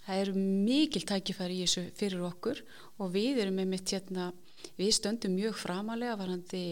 það 0.03 0.21
eru 0.23 0.43
mikil 0.67 1.03
tækifæri 1.07 1.61
í 1.61 1.63
þessu 1.65 1.85
fyrir 1.95 2.25
okkur 2.27 2.61
og 2.97 3.13
við 3.13 3.43
erum 3.43 3.59
með 3.61 3.73
mitt 3.75 3.93
hérna, 3.93 4.31
við 4.79 4.95
stöndum 4.97 5.37
mjög 5.37 5.59
framalega 5.61 6.17
varandi 6.19 6.63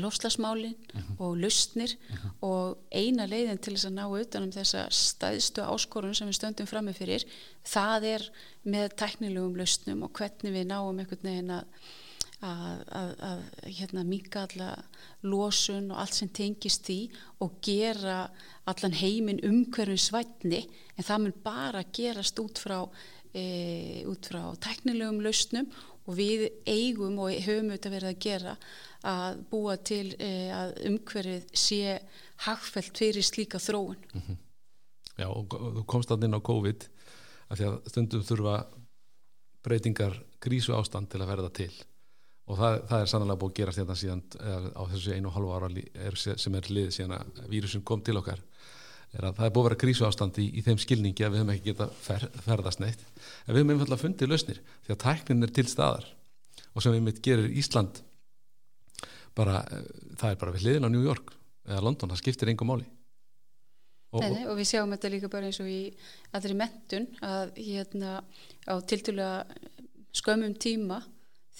lofslagsmálin 0.00 0.74
uh 0.74 1.00
mhm. 1.00 1.06
-huh. 1.06 1.20
og 1.20 1.36
lustnir 1.36 1.96
uh 1.96 2.14
mhm. 2.14 2.18
-huh. 2.18 2.32
og 2.40 2.78
eina 2.90 3.26
leiðin 3.26 3.58
til 3.58 3.74
þess 3.74 3.86
að 3.86 3.98
ná 3.98 4.04
utanum 4.20 4.52
þessa 4.52 4.86
staðstu 4.90 5.62
áskorun 5.62 6.14
sem 6.14 6.28
við 6.28 6.38
stöndum 6.38 6.66
frammi 6.66 6.92
fyrir 6.92 7.24
það 7.64 8.04
er 8.04 8.30
með 8.64 8.88
teknilegum 8.96 9.56
lustnum 9.56 10.02
og 10.02 10.12
hvernig 10.12 10.52
við 10.52 10.66
náum 10.66 10.98
einhvern 10.98 11.22
veginn 11.22 11.50
að 11.50 11.64
að, 12.40 12.82
að, 12.96 13.10
að 13.20 13.40
hérna, 13.76 14.04
minga 14.06 14.44
alla 14.46 14.70
losun 15.28 15.90
og 15.92 16.00
allt 16.00 16.16
sem 16.16 16.30
tengist 16.32 16.86
því 16.88 16.98
og 17.44 17.58
gera 17.64 18.30
allan 18.70 18.96
heiminn 18.96 19.42
umhverfum 19.44 20.00
svætni 20.00 20.62
en 20.96 21.06
það 21.06 21.24
mun 21.24 21.38
bara 21.44 21.84
gerast 21.92 22.40
út 22.40 22.60
frá 22.62 22.78
e, 23.34 24.04
út 24.08 24.30
frá 24.30 24.42
teknilegum 24.64 25.20
lustnum 25.24 25.68
og 26.06 26.16
við 26.18 26.46
eigum 26.68 27.18
og 27.22 27.34
höfum 27.44 27.70
auðvitað 27.70 27.96
verið 27.96 28.12
að 28.12 28.22
gera 28.24 28.54
að 29.10 29.42
búa 29.50 29.76
til 29.76 30.06
e, 30.18 30.30
að 30.52 30.74
umhverfið 30.90 31.52
sé 31.56 31.98
hagfælt 32.46 33.00
fyrir 33.00 33.24
slíka 33.24 33.58
þróun. 33.58 34.00
Mm 34.14 34.22
-hmm. 34.26 34.36
Já 35.20 35.28
og 35.28 35.48
þú 35.48 35.84
komst 35.86 36.10
að 36.10 36.24
inn 36.24 36.36
á 36.36 36.40
COVID 36.40 36.88
að 37.50 37.56
því 37.58 37.64
að 37.68 37.88
stundum 37.88 38.22
þurfa 38.24 38.56
breytingar 39.62 40.22
grísu 40.40 40.72
ástand 40.72 41.10
til 41.10 41.20
að 41.20 41.30
verða 41.32 41.50
til. 41.50 41.72
Og 42.46 42.58
það, 42.58 42.76
það 42.88 43.00
er 43.00 43.06
sannlega 43.06 43.40
búið 43.40 43.50
að 43.50 43.58
gerast 43.58 43.78
hérna 43.78 43.94
síðan 43.94 44.22
á 44.74 44.82
þessu 44.90 45.12
einu 45.14 45.28
og 45.28 45.34
halvu 45.34 45.52
ára 45.54 45.68
er, 45.94 46.16
sem 46.16 46.54
er 46.54 46.70
lið 46.70 46.90
síðan 46.90 47.12
að 47.12 47.48
vírusin 47.52 47.84
kom 47.86 48.02
til 48.02 48.16
okkar 48.16 48.40
er 49.16 49.26
að 49.26 49.40
það 49.40 49.46
er 49.46 49.54
búið 49.54 49.64
að 49.64 49.68
vera 49.68 49.80
grísu 49.82 50.06
ástand 50.06 50.38
í, 50.38 50.46
í 50.54 50.62
þeim 50.66 50.78
skilningi 50.80 51.26
að 51.26 51.32
við 51.32 51.42
höfum 51.42 51.52
ekki 51.54 51.66
geta 51.70 51.88
fer, 52.04 52.26
ferðast 52.44 52.82
neitt. 52.82 53.02
En 53.46 53.54
við 53.54 53.62
höfum 53.62 53.74
einfallega 53.74 54.02
fundið 54.04 54.30
lausnir 54.30 54.62
því 54.86 54.94
að 54.94 55.02
tæknin 55.04 55.46
er 55.46 55.54
til 55.56 55.66
staðar. 55.70 56.06
Og 56.70 56.84
sem 56.84 56.94
við 56.94 57.04
mitt 57.08 57.20
gerir 57.24 57.50
Ísland 57.50 58.00
bara, 59.34 59.64
eh, 59.66 59.90
það 60.20 60.30
er 60.30 60.40
bara 60.40 60.54
við 60.54 60.66
hliðin 60.66 60.86
á 60.86 60.94
New 60.94 61.04
York 61.04 61.34
eða 61.66 61.84
London, 61.86 62.12
það 62.12 62.22
skiptir 62.22 62.52
engum 62.52 62.70
máli. 62.70 62.86
Og, 64.10 64.24
Nei, 64.24 64.46
og 64.50 64.56
við 64.58 64.66
sjáum 64.72 64.90
þetta 64.90 65.10
líka 65.12 65.30
bara 65.30 65.46
eins 65.46 65.60
og 65.62 65.68
í 65.70 65.82
aðri 66.34 66.56
mentun 66.58 67.06
að 67.22 67.52
hérna 67.62 68.16
á 68.66 68.74
tildulega 68.82 69.44
skömmum 70.18 70.56
tíma 70.58 70.98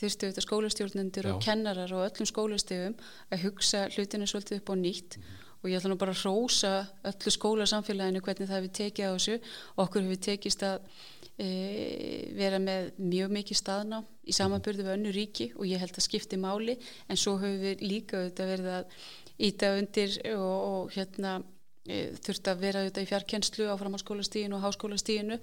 þurftu 0.01 0.27
auðvitað 0.27 0.47
skólastjórnendur 0.47 1.29
og 1.31 1.45
kennarar 1.45 1.93
og 1.95 2.09
öllum 2.09 2.27
skólastegum 2.27 2.97
að 3.31 3.45
hugsa 3.45 3.85
hlutinu 3.95 4.27
svolítið 4.27 4.63
upp 4.63 4.73
á 4.73 4.75
nýtt. 4.75 5.19
Mm 5.19 5.23
-hmm. 5.23 5.40
Og 5.61 5.69
ég 5.69 5.77
ætla 5.77 5.93
nú 5.93 5.99
bara 6.01 6.15
að 6.15 6.25
rósa 6.25 6.73
öllu 7.05 7.33
skólasamfélaginu 7.35 8.23
hvernig 8.25 8.49
það 8.49 8.57
hefur 8.57 8.77
tekið 8.79 9.09
á 9.09 9.13
þessu. 9.13 9.37
Okkur 9.85 10.07
hefur 10.07 10.23
tekist 10.25 10.65
að 10.65 10.79
e, 11.37 11.49
vera 12.39 12.61
með 12.63 12.91
mjög 12.97 13.35
mikið 13.37 13.61
staðná 13.61 14.01
í 14.25 14.37
samanbyrðu 14.37 14.87
við 14.87 14.95
önnu 14.97 15.15
ríki 15.15 15.51
og 15.57 15.69
ég 15.69 15.83
held 15.83 15.97
að 15.97 16.07
skipti 16.07 16.41
máli. 16.41 16.79
En 17.09 17.21
svo 17.21 17.37
höfum 17.41 17.61
við 17.65 17.85
líka 17.85 18.23
auðvitað 18.23 18.53
verið 18.55 18.71
að 18.79 18.97
íta 19.51 19.75
undir 19.77 20.17
og, 20.33 20.57
og 20.71 20.97
hérna 20.97 21.37
e, 21.85 22.09
þurft 22.25 22.51
að 22.53 22.65
vera 22.65 22.85
auðvitað 22.85 23.05
í 23.05 23.13
fjarkenslu 23.13 23.69
á 23.69 23.81
framháskólastíginu 23.81 24.57
og 24.57 24.65
háskólastíginu 24.65 25.41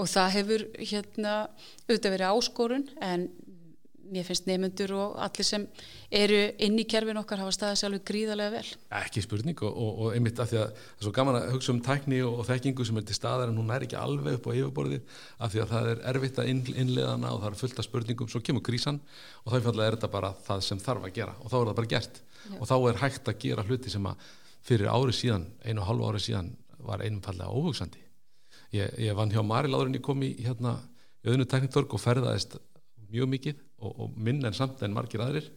og 0.00 0.08
það 0.08 0.34
hefur 0.38 0.66
hérna 0.80 1.36
auðvitað 1.84 2.14
verið 2.16 2.32
áskorun 2.32 2.88
en 3.04 3.28
mér 4.12 4.26
finnst 4.26 4.46
nefnendur 4.48 4.92
og 4.96 5.18
allir 5.24 5.46
sem 5.46 5.66
eru 6.20 6.38
inn 6.66 6.78
í 6.80 6.86
kerfin 6.90 7.20
okkar 7.20 7.42
hafa 7.42 7.54
staðið 7.56 7.80
sjálfur 7.80 8.02
gríðarlega 8.10 8.54
vel. 8.56 8.72
Ekki 9.00 9.24
spurning 9.24 9.62
og, 9.66 9.70
og, 9.70 10.00
og 10.04 10.16
einmitt 10.16 10.42
af 10.42 10.50
því 10.50 10.60
að 10.60 10.72
það 10.72 10.96
er 10.96 11.06
svo 11.06 11.14
gaman 11.20 11.38
að 11.40 11.46
hugsa 11.54 11.72
um 11.74 11.82
tækni 11.86 12.20
og, 12.26 12.40
og 12.40 12.48
þekkingu 12.50 12.88
sem 12.88 13.00
er 13.00 13.06
til 13.08 13.18
staðar 13.18 13.52
en 13.52 13.60
hún 13.60 13.72
er 13.74 13.86
ekki 13.86 14.00
alveg 14.00 14.40
upp 14.40 14.50
á 14.50 14.56
yfirborðið 14.56 15.22
af 15.38 15.54
því 15.54 15.62
að 15.64 15.72
það 15.74 15.92
er 15.92 16.02
erfitt 16.14 16.42
að 16.42 16.50
innleðana 16.54 17.34
og 17.34 17.44
það 17.44 17.48
er 17.52 17.60
fullt 17.62 17.80
af 17.80 17.88
spurningum, 17.88 18.30
svo 18.30 18.42
kemur 18.44 18.66
krísan 18.66 19.00
og 19.44 19.54
þá 19.54 19.70
er 19.70 19.96
þetta 19.96 20.12
bara 20.12 20.34
það 20.46 20.66
sem 20.66 20.82
þarf 20.82 21.08
að 21.08 21.16
gera 21.20 21.38
og 21.40 21.48
þá 21.52 21.56
er 21.60 21.70
það 21.70 21.80
bara 21.80 21.94
gert 21.94 22.20
Já. 22.40 22.54
og 22.58 22.68
þá 22.70 22.76
er 22.80 23.02
hægt 23.04 23.30
að 23.30 23.42
gera 23.44 23.66
hluti 23.68 23.92
sem 23.92 24.06
að 24.10 24.28
fyrir 24.66 24.90
ári 24.92 25.14
síðan, 25.16 25.46
einu 25.64 25.82
og 25.82 25.88
halvu 25.88 26.08
ári 26.10 26.22
síðan 26.22 26.50
var 26.84 27.04
einumfallega 27.04 27.52
óhugsandi. 27.52 28.00
Ég, 28.76 28.92
ég 29.02 29.16
vann 29.18 29.32
hjá 29.32 29.42
Maril 29.44 29.74
áður 29.74 29.90
en 29.90 29.98
ég 29.98 30.04
kom 30.04 30.20
í 30.24 30.30
hérna, 30.40 30.76
öðnu 31.26 31.46
tekniktorg 31.48 31.92
og 31.96 32.02
ferðaðist 32.02 32.58
mjög 33.12 33.32
mikið 33.34 33.60
og, 33.80 33.92
og 33.92 34.16
minn 34.16 34.44
en 34.44 34.56
samt 34.56 34.82
en 34.82 34.94
margir 34.96 35.22
aðrir 35.24 35.50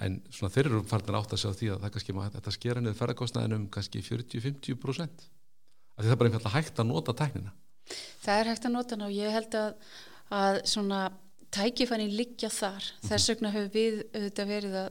en 0.00 0.20
svona 0.32 0.52
þeir 0.54 0.70
eru 0.70 0.82
farnir 0.88 1.18
átt 1.18 1.34
að 1.36 1.42
sjá 1.42 1.50
því 1.56 1.72
að 1.74 1.82
það 1.84 1.94
kannski 1.96 2.16
maður 2.16 2.36
þetta 2.38 2.54
skera 2.56 2.82
niður 2.84 3.00
ferðarkostnaðinum 3.00 3.66
kannski 3.74 4.04
40-50% 4.06 5.26
af 5.96 6.04
því 6.04 6.06
það 6.06 6.14
er 6.14 6.20
bara 6.22 6.30
einfalda 6.30 6.54
hægt 6.54 6.80
að 6.80 6.90
nota 6.92 7.16
tæknina 7.16 7.56
Það 8.20 8.38
er 8.38 8.52
hægt 8.52 8.68
að 8.68 8.76
nota 8.76 9.00
og 9.04 9.12
ég 9.16 9.34
held 9.34 9.56
að, 9.58 9.90
að 10.30 10.60
svona 10.70 11.00
tækifænin 11.50 12.12
liggja 12.14 12.50
þar 12.54 12.82
-hmm. 12.82 13.08
þess 13.08 13.32
vegna 13.32 13.50
höfum 13.50 13.72
við 13.74 14.02
auðvitað 14.14 14.50
verið 14.54 14.74
að 14.84 14.90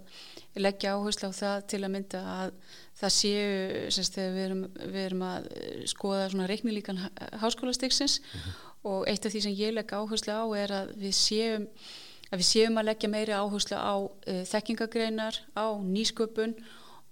leggja 0.60 0.94
áherslu 0.96 1.30
á 1.30 1.34
það 1.40 1.68
til 1.72 1.82
að 1.84 1.94
mynda 1.94 2.22
að 2.36 2.52
það 3.00 3.14
séu 3.16 3.92
semst 3.96 4.18
við 4.18 4.40
erum, 4.44 4.64
við 4.76 5.04
erum 5.06 5.22
að 5.24 5.48
skoða 5.88 6.30
svona 6.30 6.48
reiknilíkan 6.52 7.00
háskólastyksins 7.40 8.20
mm 8.20 8.40
-hmm. 8.40 8.69
Og 8.88 9.08
eitt 9.08 9.26
af 9.26 9.34
því 9.34 9.42
sem 9.42 9.58
ég 9.60 9.74
legg 9.76 9.92
áherslu 9.92 10.32
á 10.32 10.46
er 10.56 10.72
að 10.72 10.94
við 11.02 11.16
séum 11.18 11.68
að 12.30 12.42
við 12.42 12.48
séum 12.50 12.78
að 12.78 12.88
leggja 12.92 13.10
meiri 13.10 13.34
áherslu 13.34 13.78
á 13.78 13.96
uh, 13.98 14.44
þekkingagreinar, 14.46 15.40
á 15.58 15.66
nýsköpun 15.82 16.54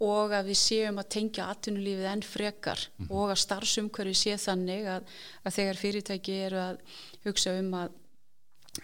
og 0.03 0.33
að 0.35 0.51
við 0.51 0.59
séum 0.61 0.99
að 1.01 1.09
tengja 1.15 1.47
atvinnulífið 1.49 2.09
enn 2.11 2.25
frekar 2.25 2.77
mm 2.77 3.05
-hmm. 3.05 3.13
og 3.17 3.31
að 3.33 3.41
starfsumhverju 3.43 4.13
sé 4.13 4.37
þannig 4.37 4.85
að, 4.85 5.07
að 5.43 5.55
þegar 5.57 5.81
fyrirtæki 5.81 6.35
eru 6.45 6.59
að 6.61 6.77
hugsa 7.25 7.55
um 7.57 7.73
að, 7.73 7.89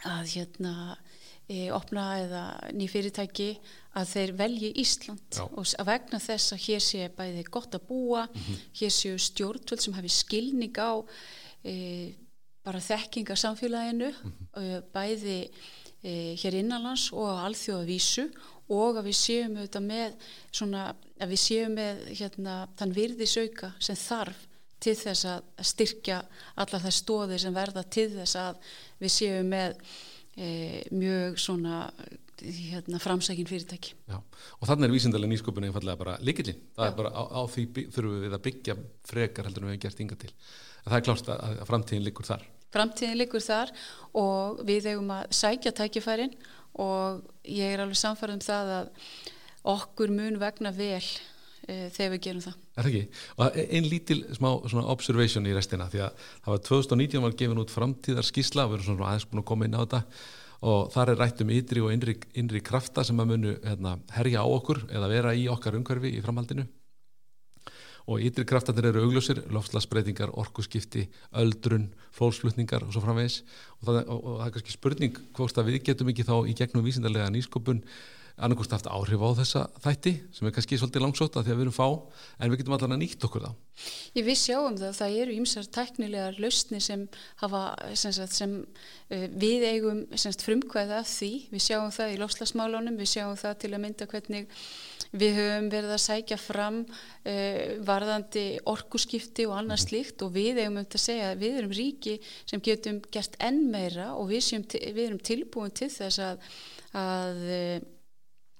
að 0.09 0.25
hérna, 0.33 0.73
e, 1.47 1.69
opna 1.71 2.05
eða 2.23 2.43
ný 2.73 2.87
fyrirtæki 2.89 3.59
að 3.93 4.09
þeir 4.09 4.31
velji 4.41 4.73
Ísland 4.81 5.37
Já. 5.37 5.45
og 5.45 5.65
að 5.77 5.85
vegna 5.85 6.19
þess 6.19 6.53
að 6.53 6.63
hér 6.65 6.81
sé 6.81 7.09
bæði 7.13 7.43
gott 7.43 7.75
að 7.75 7.85
búa, 7.87 8.25
mm 8.25 8.41
-hmm. 8.41 8.57
hér 8.79 8.89
séu 8.89 9.17
stjórnvöld 9.17 9.81
sem 9.81 9.93
hafi 9.93 10.09
skilning 10.09 10.77
á 10.81 11.05
e, 11.63 12.15
bara 12.63 12.79
þekkingarsamfélaginu 12.83 14.09
mm 14.11 14.31
-hmm. 14.31 14.83
bæði 14.93 15.39
e, 16.03 16.35
hér 16.39 16.59
innanlands 16.61 17.11
og 17.13 17.27
á 17.27 17.43
alþjóðavísu 17.47 18.29
og 18.73 18.97
að 18.97 19.09
við 19.09 19.17
séum 19.19 19.57
auðvitað 19.57 19.85
með 19.87 20.15
svona, 20.51 20.95
að 21.19 21.29
við 21.33 21.41
séum 21.43 21.75
með 21.75 22.01
hérna, 22.19 22.55
þann 22.79 22.95
virðisauka 22.95 23.73
sem 23.79 23.95
þarf 23.95 24.47
til 24.83 24.95
þess 24.99 25.25
að 25.25 25.43
styrkja 25.63 26.23
alla 26.55 26.79
þess 26.79 27.03
stóðir 27.03 27.39
sem 27.39 27.55
verða 27.55 27.83
til 27.83 28.09
þess 28.11 28.35
að 28.35 28.55
við 28.99 29.11
séum 29.11 29.53
með 29.53 29.77
e, 30.35 30.47
mjög 30.91 31.39
svona 31.39 31.77
hérna, 32.43 32.99
framsækin 32.99 33.47
fyrirtæki 33.47 33.93
Já. 34.09 34.17
og 34.19 34.67
þannig 34.67 34.89
er 34.89 34.95
vísindalega 34.95 35.31
nýsköpun 35.31 35.67
einfallega 35.67 35.99
bara 35.99 36.17
líkillin, 36.19 36.59
það 36.75 36.85
Já. 36.85 36.91
er 36.91 36.97
bara 36.97 37.11
á, 37.15 37.23
á 37.23 37.41
því 37.47 37.65
þurfum 37.93 38.23
við 38.25 38.35
að 38.35 38.45
byggja 38.47 38.77
frekar 39.07 39.47
heldur 39.47 39.63
en 39.63 39.69
við 39.69 39.75
hefum 39.75 39.85
gert 39.85 40.03
yngar 40.03 40.21
til 40.23 40.33
það 40.83 40.97
er 40.97 41.05
klárt 41.07 41.31
að, 41.31 41.43
að 41.61 41.69
framtíðin 41.69 42.07
likur 42.07 42.27
þar 42.27 42.45
framtíðin 42.73 43.19
likur 43.21 43.43
þar 43.43 43.71
og 44.17 44.63
við 44.67 44.89
hefum 44.91 45.13
að 45.15 45.29
sækja 45.37 45.73
tækifærin 45.77 46.33
og 46.81 47.21
ég 47.45 47.73
er 47.73 47.83
alveg 47.83 47.99
samfarið 47.99 48.39
um 48.39 48.43
það 48.43 48.73
að 48.79 48.91
okkur 49.73 50.13
mun 50.13 50.39
vegna 50.41 50.73
vel 50.75 50.99
e, 50.99 51.89
þegar 51.93 52.13
við 52.15 52.21
gerum 52.27 52.43
það. 52.43 52.61
Er 52.73 52.85
það 52.85 52.91
ekki? 52.91 53.25
Og 53.37 53.59
einn 53.63 53.89
lítil 53.89 54.19
smá 54.35 54.49
observation 54.83 55.47
í 55.47 55.55
restina 55.55 55.89
því 55.91 56.05
að 56.07 56.23
það 56.29 56.53
var 56.55 56.63
2019 56.69 57.25
var 57.27 57.35
gefin 57.41 57.63
út 57.63 57.73
framtíðar 57.73 58.27
skísla, 58.27 58.67
við 58.67 58.79
erum 58.79 58.89
svona 58.89 59.11
aðeins 59.11 59.27
búin 59.29 59.43
að 59.43 59.49
koma 59.51 59.69
inn 59.69 59.77
á 59.77 59.83
þetta 59.83 60.03
og 60.63 60.93
þar 60.93 61.11
er 61.11 61.19
rætt 61.19 61.41
um 61.43 61.51
ytri 61.51 61.83
og 61.83 61.91
innri, 61.91 62.15
innri 62.39 62.61
krafta 62.63 63.03
sem 63.03 63.19
að 63.19 63.33
munu 63.33 63.57
hérna, 63.65 63.97
herja 64.15 64.43
á 64.43 64.47
okkur 64.47 64.85
eða 64.89 65.11
vera 65.11 65.35
í 65.35 65.49
okkar 65.51 65.75
umhverfi 65.79 66.15
í 66.17 66.23
framhaldinu 66.23 66.65
og 68.07 68.23
ytri 68.23 68.45
kraftanir 68.47 68.89
eru 68.89 69.05
augljósir, 69.05 69.43
loftslagsbreytingar, 69.53 70.33
orkuskipti, 70.39 71.05
öldrun, 71.39 71.87
fólksflutningar 72.15 72.83
og 72.83 72.91
svo 72.95 73.03
framvegs 73.03 73.41
og 73.79 73.87
það, 73.87 74.01
og, 74.03 74.17
og 74.17 74.41
það 74.41 74.47
er 74.47 74.57
kannski 74.57 74.75
spurning 74.75 75.21
hvort 75.37 75.61
að 75.61 75.71
við 75.71 75.79
getum 75.91 76.11
ekki 76.11 76.27
þá 76.27 76.35
í 76.43 76.57
gegnum 76.59 76.85
vísindarlega 76.85 77.31
nýskopun 77.33 77.83
annarkost 78.33 78.73
haft 78.73 78.87
áhrif 78.89 79.21
á 79.21 79.29
þessa 79.37 79.61
þætti 79.83 80.13
sem 80.33 80.47
er 80.47 80.53
kannski 80.55 80.77
svolítið 80.81 81.03
langsótt 81.05 81.35
að 81.37 81.45
því 81.45 81.53
að 81.53 81.59
við 81.59 81.65
erum 81.67 81.75
fá 81.75 81.87
en 82.41 82.49
við 82.49 82.61
getum 82.61 82.75
allan 82.77 82.95
að 82.95 83.01
nýtt 83.03 83.25
okkur 83.27 83.45
þá 83.45 83.51
Ég 84.17 84.25
viss 84.25 84.45
sjáum 84.47 84.77
það, 84.77 84.95
það 84.97 85.17
eru 85.21 85.35
ýmsar 85.37 85.67
teknilegar 85.77 86.39
lausni 86.41 86.81
sem 86.81 87.05
hafa 87.43 87.61
sem, 87.93 88.13
sagt, 88.15 88.33
sem 88.33 88.55
uh, 88.63 89.27
við 89.37 89.67
eigum 89.69 90.01
frumkvæða 90.17 91.03
af 91.03 91.11
því, 91.13 91.31
við 91.53 91.65
sjáum 91.67 91.93
það 91.93 92.15
í 92.15 92.19
lofslagsmálunum, 92.23 92.97
við 92.97 93.11
sjáum 93.13 93.37
það 93.37 93.59
til 93.61 93.73
að 93.73 93.83
mynda 93.85 94.09
hvernig 94.09 94.59
Við 95.13 95.35
höfum 95.37 95.67
verið 95.69 95.91
að 95.93 96.01
sækja 96.01 96.37
fram 96.41 96.79
uh, 96.83 97.57
varðandi 97.85 98.45
orkuskipti 98.69 99.45
og 99.49 99.57
annað 99.59 99.83
slíkt 99.85 100.23
og 100.25 100.33
við 100.33 100.63
eigum 100.63 100.79
um 100.79 100.81
þetta 100.81 100.99
að 100.99 101.05
segja 101.05 101.27
að 101.31 101.43
við 101.43 101.59
erum 101.59 101.75
ríki 101.77 102.15
sem 102.49 102.63
getum 102.65 103.01
gert 103.13 103.37
enn 103.43 103.67
meira 103.73 104.13
og 104.17 104.31
við, 104.31 104.45
séum, 104.47 104.65
við 104.73 105.03
erum 105.05 105.21
tilbúin 105.21 105.75
til 105.75 105.91
þess 105.93 106.23
að, 106.23 106.49
að, 106.97 107.45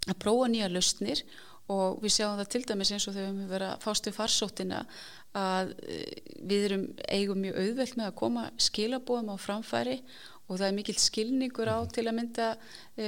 að 0.10 0.22
prófa 0.22 0.51
nýja 0.53 0.69
lausnir 0.69 1.25
og 1.74 2.01
við 2.03 2.17
sjáum 2.17 2.38
það 2.41 2.50
til 2.53 2.63
dæmis 2.69 2.91
eins 2.91 3.07
og 3.07 3.15
þegar 3.15 3.27
við 3.27 3.33
höfum 3.33 3.51
verið 3.53 3.69
að 3.72 3.83
fástu 3.88 4.13
farsóttina 4.13 4.86
að 5.33 5.72
við 6.45 6.65
erum 6.67 6.83
eigum 7.07 7.39
mjög 7.41 7.60
auðvelt 7.63 7.95
með 7.98 8.10
að 8.10 8.17
koma 8.19 8.43
skilabóðum 8.62 9.31
á 9.33 9.38
framfæri 9.41 9.95
og 10.01 10.33
það 10.50 10.66
er 10.68 10.76
mikill 10.78 10.98
skilningur 11.00 11.72
á 11.72 11.78
til 11.94 12.06
að 12.08 12.18
mynda 12.18 12.48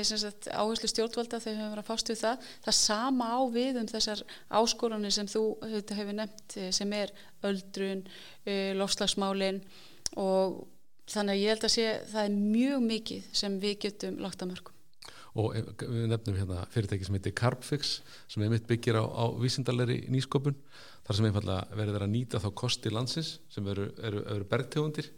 sagt, 0.08 0.48
áherslu 0.50 0.89
stjórnvalda 0.92 1.42
þegar 1.44 1.56
við 1.56 1.62
höfum 1.62 1.74
verið 1.75 1.84
að 1.84 1.89
fást 1.89 2.12
við 2.12 2.22
það. 2.22 2.46
Það 2.68 2.77
sama 2.80 3.32
á 3.32 3.39
við 3.56 3.82
um 3.82 3.89
þessar 3.92 4.24
áskoranir 4.62 5.15
sem 5.15 5.32
þú 5.32 5.44
hefur 5.65 6.15
nefnt 6.15 6.60
sem 6.80 6.96
er 6.96 7.12
öldrun, 7.46 8.06
lofslagsmálin 8.80 9.60
og 10.22 10.63
þannig 11.12 11.36
að 11.36 11.44
ég 11.44 11.54
held 11.54 11.68
að 11.68 11.75
sé 11.75 11.89
það 12.13 12.24
er 12.24 12.39
mjög 12.39 12.88
mikið 12.88 13.27
sem 13.44 13.60
við 13.62 13.77
getum 13.86 14.18
lagt 14.24 14.42
að 14.42 14.54
mörgum 14.54 14.75
og 15.36 15.51
við 15.84 16.06
nefnum 16.08 16.38
hérna 16.39 16.63
fyrirtæki 16.72 17.08
sem 17.08 17.18
heitir 17.18 17.36
Carbfix 17.36 17.98
sem 18.32 18.44
er 18.46 18.51
mitt 18.54 18.68
byggir 18.70 18.96
á, 18.96 19.04
á 19.04 19.25
vísindalegri 19.36 20.06
nýsköpun 20.12 20.56
þar 21.06 21.18
sem 21.18 21.27
einfallega 21.27 21.77
verður 21.77 22.06
að 22.06 22.13
nýta 22.13 22.39
þá 22.42 22.48
kosti 22.56 22.92
landsins 22.94 23.36
sem 23.51 23.68
eru, 23.68 23.89
eru, 24.00 24.24
eru 24.32 24.48
bergtegundir 24.50 25.12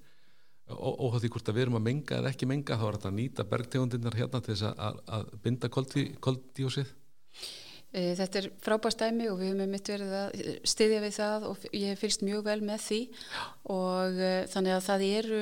óháð 0.68 1.22
því 1.24 1.34
hvort 1.34 1.50
að 1.50 1.58
við 1.58 1.66
erum 1.66 1.80
að 1.80 1.86
menga 1.88 2.20
eða 2.20 2.32
ekki 2.34 2.50
menga 2.50 2.78
þá 2.80 2.86
er 2.88 2.98
þetta 2.98 3.12
að 3.12 3.18
nýta 3.18 3.46
bergtegundirnar 3.48 4.18
hérna 4.20 4.42
til 4.44 4.56
þess 4.56 4.72
að, 4.74 5.02
að 5.18 5.30
binda 5.44 5.70
koldíósið 5.72 6.96
Þetta 7.98 8.42
er 8.42 8.48
frábært 8.62 9.00
dæmi 9.00 9.30
og 9.32 9.40
við 9.40 9.54
höfum 9.54 9.72
mitt 9.72 9.90
verið 9.90 10.14
að 10.20 10.34
styðja 10.68 11.04
við 11.06 11.14
það 11.16 11.46
og 11.48 11.68
ég 11.72 11.94
hef 11.94 12.02
fylst 12.04 12.24
mjög 12.28 12.44
vel 12.50 12.58
með 12.68 12.82
því. 12.84 13.00
Og 13.74 14.20
uh, 14.20 14.42
þannig 14.52 14.76
að 14.76 14.84
það 14.90 15.06
eru, 15.08 15.40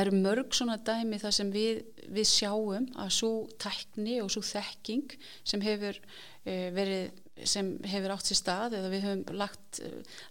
eru 0.00 0.22
mörg 0.24 0.56
svona 0.56 0.78
dæmi 0.88 1.20
þar 1.20 1.36
sem 1.36 1.52
við, 1.52 1.82
við 2.16 2.30
sjáum 2.30 2.88
að 2.96 3.12
svo 3.18 3.30
tækni 3.62 4.16
og 4.24 4.32
svo 4.32 4.42
þekking 4.48 5.18
sem 5.44 5.62
hefur 5.66 6.00
uh, 6.00 6.68
verið 6.74 7.12
sem 7.44 7.74
hefur 7.84 8.14
átt 8.14 8.30
sér 8.30 8.40
stað 8.40 8.78
eða 8.78 8.92
við 8.92 9.06
höfum 9.06 9.40
lagt, 9.40 9.80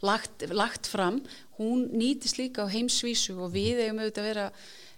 lagt, 0.05 0.45
lagt 0.49 0.89
fram, 0.89 1.21
hún 1.59 1.87
nýtist 1.93 2.39
líka 2.39 2.65
á 2.65 2.73
heimsvísu 2.73 3.37
og 3.37 3.53
við 3.53 3.83
hefum 3.83 4.01
auðvitað 4.01 4.23
að 4.23 4.29
vera 4.31 4.47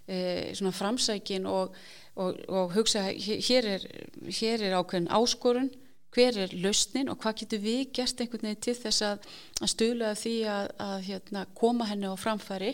e, 0.08 0.20
svona 0.56 0.76
framsækin 0.78 1.50
og, 1.52 1.76
og, 2.16 2.40
og 2.48 2.72
hugsa 2.78 3.10
hér 3.12 3.74
er, 3.76 3.90
hér 4.28 4.64
er 4.70 4.78
ákveðin 4.80 5.12
áskorun 5.12 5.74
hver 6.16 6.40
er 6.46 6.56
lausnin 6.64 7.12
og 7.12 7.20
hvað 7.22 7.42
getur 7.44 7.62
við 7.62 7.82
gert 8.00 8.22
einhvern 8.24 8.48
veginn 8.48 8.64
til 8.64 8.78
þess 8.78 9.04
að, 9.06 9.28
að 9.62 9.74
stula 9.74 10.14
því 10.18 10.38
að, 10.50 10.72
að 10.88 10.98
hérna, 11.10 11.44
koma 11.58 11.90
henni 11.90 12.10
á 12.10 12.16
framfæri 12.18 12.74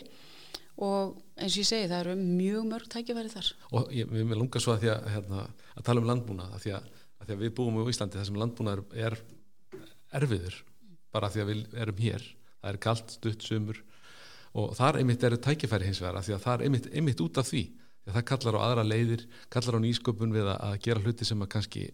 og 0.84 1.18
eins 1.38 1.54
og 1.54 1.60
ég 1.60 1.68
segi 1.68 1.90
það 1.90 2.00
eru 2.00 2.14
mjög 2.18 2.66
mörg 2.70 2.90
tækifæri 2.90 3.30
þar. 3.30 3.50
Og 3.74 3.90
ég, 3.94 4.10
með 4.10 4.38
lunga 4.38 4.62
svo 4.62 4.74
að, 4.74 4.88
að, 4.94 5.08
hérna, 5.12 5.46
að 5.74 5.86
tala 5.86 6.02
um 6.02 6.08
landbúna 6.10 6.48
að 6.54 6.64
því 6.64 6.74
að 6.78 6.88
að 7.24 7.30
því 7.30 7.36
að 7.36 7.44
við 7.44 7.54
búum 7.58 7.80
í 7.80 7.86
Íslandi 7.90 8.20
þar 8.20 8.28
sem 8.28 8.38
landbúnaður 8.42 8.84
er 9.06 9.18
erfiður 10.14 10.60
bara 11.14 11.30
því 11.30 11.42
að 11.42 11.50
við 11.50 11.78
erum 11.84 12.02
hér. 12.04 12.26
Það 12.60 12.70
er 12.70 12.80
kallt, 12.84 13.16
stutt, 13.16 13.46
sumur 13.46 13.80
og 14.54 14.76
þar 14.78 15.00
einmitt 15.00 15.24
eru 15.26 15.40
tækifæri 15.42 15.88
hins 15.88 16.00
vegar 16.02 16.22
því 16.22 16.36
að 16.36 16.44
það 16.44 16.54
er 16.54 16.64
einmitt, 16.68 16.86
einmitt 16.94 17.22
út 17.24 17.40
af 17.40 17.48
því. 17.48 17.64
Því 18.04 18.12
að 18.12 18.16
það 18.18 18.26
kallar 18.30 18.58
á 18.60 18.64
aðra 18.68 18.84
leiðir, 18.86 19.24
kallar 19.50 19.78
á 19.80 19.84
nýsköpun 19.84 20.34
við 20.34 20.50
að 20.52 20.76
gera 20.84 21.02
hluti 21.02 21.26
sem 21.26 21.42
að 21.42 21.50
kannski 21.56 21.84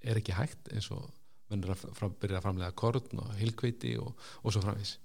er 0.00 0.20
ekki 0.20 0.34
hægt 0.36 0.70
eins 0.74 0.90
og 0.92 1.06
mennur 1.50 1.74
að 1.74 1.86
fram, 1.96 2.14
byrja 2.20 2.40
að 2.40 2.46
framlega 2.46 2.76
korn 2.78 3.22
og 3.22 3.30
hilkveiti 3.40 3.94
og, 4.00 4.12
og 4.42 4.54
svo 4.54 4.62
framvís 4.64 4.96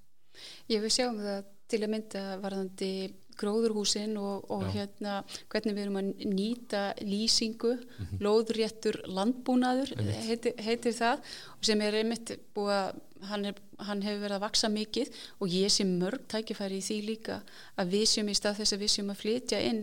Ég 0.70 0.82
vil 0.84 0.92
sjá 0.92 1.08
um 1.08 1.20
það 1.22 1.52
til 1.72 1.82
að 1.82 1.92
mynda 1.94 2.24
varðandi 2.44 2.92
gróðurhúsin 3.40 4.18
og, 4.22 4.46
og 4.52 4.68
hérna 4.74 5.24
hvernig 5.52 5.76
við 5.76 5.84
erum 5.86 6.00
að 6.02 6.12
nýta 6.26 6.84
lýsingu, 7.02 7.74
mm 7.76 8.06
-hmm. 8.06 8.22
lóðréttur 8.26 9.02
landbúnaður 9.08 9.96
heitir, 10.28 10.54
heitir 10.58 10.94
það 10.94 11.20
sem 11.62 11.82
er 11.82 12.00
einmitt 12.02 12.38
búið 12.56 12.76
að 12.80 13.02
hann, 13.30 13.48
hann 13.88 14.02
hefur 14.06 14.24
verið 14.24 14.38
að 14.38 14.44
vaksa 14.44 14.70
mikið 14.72 15.12
og 15.42 15.54
ég 15.54 15.74
sé 15.74 15.86
mörg 15.88 16.26
tækifæri 16.32 16.80
í 16.80 16.86
því 16.86 16.98
líka 17.10 17.38
að 17.80 17.94
við 17.96 18.06
séum 18.12 18.32
í 18.32 18.38
stað 18.38 18.60
þess 18.62 18.76
að 18.76 18.84
við 18.84 18.94
séum 18.96 19.14
að 19.14 19.22
flytja 19.22 19.62
inn 19.70 19.82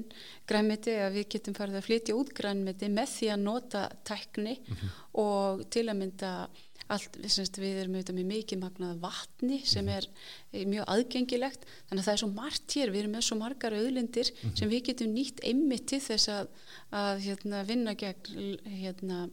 grænmeti 0.49 0.97
að 1.05 1.19
við 1.19 1.29
getum 1.37 1.57
farið 1.59 1.79
að 1.81 1.87
flytja 1.88 2.19
út 2.19 2.35
grænmeti 2.37 2.91
með 2.93 3.15
því 3.17 3.31
að 3.35 3.45
nota 3.47 3.85
tækni 4.09 4.57
mm 4.59 4.75
-hmm. 4.75 5.01
og 5.25 5.65
til 5.71 5.87
að 5.88 5.99
mynda 6.03 6.33
allt, 6.92 7.16
semst, 7.33 7.59
við 7.61 7.81
erum 7.83 7.96
auðvitað 7.96 8.18
með 8.18 8.28
mikið 8.31 8.61
magnað 8.62 8.98
vatni 9.02 9.61
sem 9.68 9.87
mhm. 9.87 9.94
er 9.96 10.09
eh, 10.52 10.66
mjög 10.68 10.90
aðgengilegt. 10.94 11.66
Þannig 11.88 12.02
að 12.02 12.09
það 12.09 12.14
er 12.14 12.22
svo 12.22 12.31
margt 12.37 12.76
hér, 12.76 12.92
við 12.92 13.02
erum 13.02 13.16
með 13.16 13.26
svo 13.28 13.38
margar 13.40 13.76
auðlindir 13.78 14.31
mm 14.33 14.42
-hmm. 14.42 14.59
sem 14.61 14.72
við 14.72 14.85
getum 14.90 15.14
nýtt 15.16 15.42
einmitt 15.48 15.87
til 15.90 16.02
þess 16.05 16.28
að, 16.33 16.52
að 17.02 17.24
hérna, 17.26 17.64
vinna 17.68 17.96
gegn 17.98 18.59
hérna, 18.83 19.24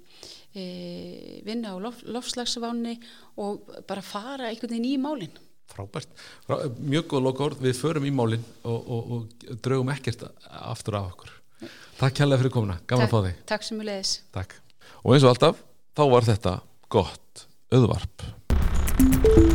e, 0.56 1.42
vinna 1.46 1.76
á 1.76 1.78
lof, 1.80 2.02
lofslagsváni 2.04 2.98
og 3.38 3.70
bara 3.88 4.02
fara 4.02 4.50
einhvern 4.50 4.76
veginn 4.76 4.94
í 4.94 4.98
málinn 4.98 5.38
Frábært, 5.70 6.10
Frá, 6.48 6.64
mjög 6.82 7.12
góð 7.12 7.26
lokaord 7.28 7.60
við 7.62 7.76
förum 7.78 8.08
í 8.08 8.14
málinn 8.14 8.46
og, 8.64 8.80
og, 8.80 9.12
og 9.14 9.60
draugum 9.62 9.92
ekkert 9.94 10.26
aftur 10.50 10.98
af 10.98 11.12
okkur. 11.12 11.36
Takk 12.00 12.16
kærlega 12.18 12.42
fyrir 12.42 12.54
komuna, 12.56 12.80
gaman 12.90 13.06
Takk, 13.06 13.14
að 13.14 13.14
fá 13.14 13.28
þig. 13.28 13.44
Takk 13.52 13.68
sem 13.68 13.82
við 13.82 13.90
leiðis 13.92 14.16
Og 15.04 15.14
eins 15.14 15.26
og 15.26 15.30
alltaf, 15.34 15.62
þá 15.96 16.04
var 16.10 16.28
þetta 16.28 16.54
gott 16.90 17.46
auðvarp 17.72 19.49